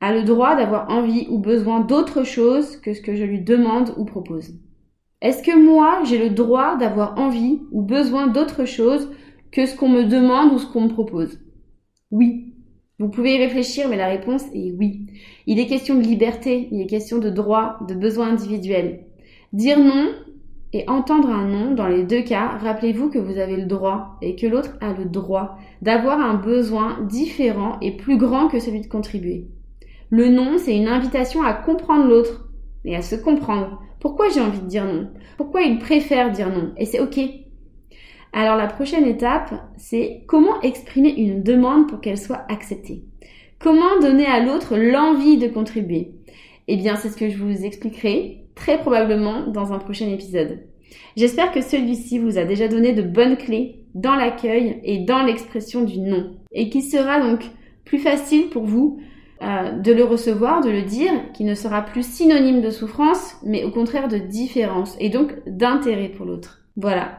a 0.00 0.14
le 0.14 0.22
droit 0.22 0.54
d'avoir 0.54 0.90
envie 0.90 1.26
ou 1.28 1.38
besoin 1.38 1.80
d'autre 1.80 2.24
chose 2.24 2.76
que 2.76 2.94
ce 2.94 3.00
que 3.00 3.14
je 3.14 3.24
lui 3.24 3.40
demande 3.40 3.94
ou 3.96 4.04
propose? 4.04 4.54
Est-ce 5.24 5.42
que 5.42 5.58
moi, 5.58 6.02
j'ai 6.04 6.18
le 6.18 6.28
droit 6.28 6.76
d'avoir 6.76 7.18
envie 7.18 7.62
ou 7.72 7.80
besoin 7.80 8.26
d'autre 8.26 8.66
chose 8.66 9.10
que 9.50 9.64
ce 9.64 9.74
qu'on 9.74 9.88
me 9.88 10.04
demande 10.04 10.52
ou 10.52 10.58
ce 10.58 10.66
qu'on 10.66 10.82
me 10.82 10.92
propose? 10.92 11.40
Oui. 12.10 12.52
Vous 12.98 13.08
pouvez 13.08 13.36
y 13.36 13.38
réfléchir, 13.38 13.88
mais 13.88 13.96
la 13.96 14.08
réponse 14.08 14.44
est 14.52 14.72
oui. 14.72 15.06
Il 15.46 15.58
est 15.58 15.66
question 15.66 15.94
de 15.94 16.02
liberté, 16.02 16.68
il 16.70 16.82
est 16.82 16.86
question 16.86 17.18
de 17.18 17.30
droit, 17.30 17.78
de 17.88 17.94
besoin 17.94 18.28
individuel. 18.28 19.06
Dire 19.54 19.78
non 19.78 20.12
et 20.74 20.88
entendre 20.88 21.28
un 21.30 21.46
non, 21.46 21.72
dans 21.72 21.86
les 21.86 22.02
deux 22.02 22.22
cas, 22.22 22.48
rappelez-vous 22.60 23.08
que 23.08 23.18
vous 23.20 23.38
avez 23.38 23.56
le 23.56 23.66
droit 23.66 24.18
et 24.20 24.34
que 24.34 24.48
l'autre 24.48 24.76
a 24.80 24.92
le 24.92 25.04
droit 25.04 25.56
d'avoir 25.82 26.18
un 26.20 26.34
besoin 26.34 26.98
différent 27.08 27.78
et 27.80 27.96
plus 27.96 28.18
grand 28.18 28.48
que 28.48 28.58
celui 28.58 28.80
de 28.80 28.88
contribuer. 28.88 29.46
Le 30.10 30.28
non, 30.28 30.58
c'est 30.58 30.76
une 30.76 30.88
invitation 30.88 31.44
à 31.44 31.54
comprendre 31.54 32.08
l'autre 32.08 32.48
et 32.84 32.96
à 32.96 33.02
se 33.02 33.14
comprendre. 33.14 33.80
Pourquoi 34.00 34.28
j'ai 34.30 34.40
envie 34.40 34.60
de 34.60 34.66
dire 34.66 34.84
non? 34.84 35.10
Pourquoi 35.36 35.62
il 35.62 35.78
préfère 35.78 36.32
dire 36.32 36.50
non? 36.50 36.72
Et 36.76 36.86
c'est 36.86 37.00
ok. 37.00 37.20
Alors 38.32 38.56
la 38.56 38.66
prochaine 38.66 39.06
étape, 39.06 39.54
c'est 39.76 40.24
comment 40.26 40.60
exprimer 40.62 41.14
une 41.14 41.44
demande 41.44 41.88
pour 41.88 42.00
qu'elle 42.00 42.18
soit 42.18 42.44
acceptée. 42.48 43.04
Comment 43.60 44.00
donner 44.00 44.26
à 44.26 44.44
l'autre 44.44 44.76
l'envie 44.76 45.38
de 45.38 45.46
contribuer? 45.46 46.10
Eh 46.66 46.76
bien, 46.76 46.96
c'est 46.96 47.10
ce 47.10 47.16
que 47.16 47.28
je 47.28 47.38
vous 47.38 47.64
expliquerai 47.64 48.43
très 48.54 48.78
probablement 48.78 49.46
dans 49.46 49.72
un 49.72 49.78
prochain 49.78 50.08
épisode. 50.08 50.60
J'espère 51.16 51.52
que 51.52 51.60
celui-ci 51.60 52.18
vous 52.18 52.38
a 52.38 52.44
déjà 52.44 52.68
donné 52.68 52.92
de 52.92 53.02
bonnes 53.02 53.36
clés 53.36 53.80
dans 53.94 54.14
l'accueil 54.14 54.80
et 54.84 54.98
dans 54.98 55.22
l'expression 55.22 55.82
du 55.82 55.98
non 56.00 56.36
et 56.52 56.68
qu'il 56.70 56.82
sera 56.82 57.20
donc 57.20 57.44
plus 57.84 57.98
facile 57.98 58.48
pour 58.48 58.64
vous 58.64 59.00
euh, 59.42 59.72
de 59.78 59.92
le 59.92 60.04
recevoir, 60.04 60.62
de 60.62 60.70
le 60.70 60.82
dire, 60.82 61.12
qui 61.34 61.44
ne 61.44 61.54
sera 61.54 61.82
plus 61.82 62.06
synonyme 62.06 62.60
de 62.60 62.70
souffrance, 62.70 63.36
mais 63.44 63.64
au 63.64 63.70
contraire 63.70 64.08
de 64.08 64.18
différence 64.18 64.96
et 65.00 65.10
donc 65.10 65.32
d'intérêt 65.46 66.08
pour 66.08 66.26
l'autre. 66.26 66.60
Voilà. 66.76 67.18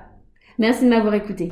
Merci 0.58 0.86
de 0.86 0.90
m'avoir 0.90 1.14
écouté. 1.14 1.50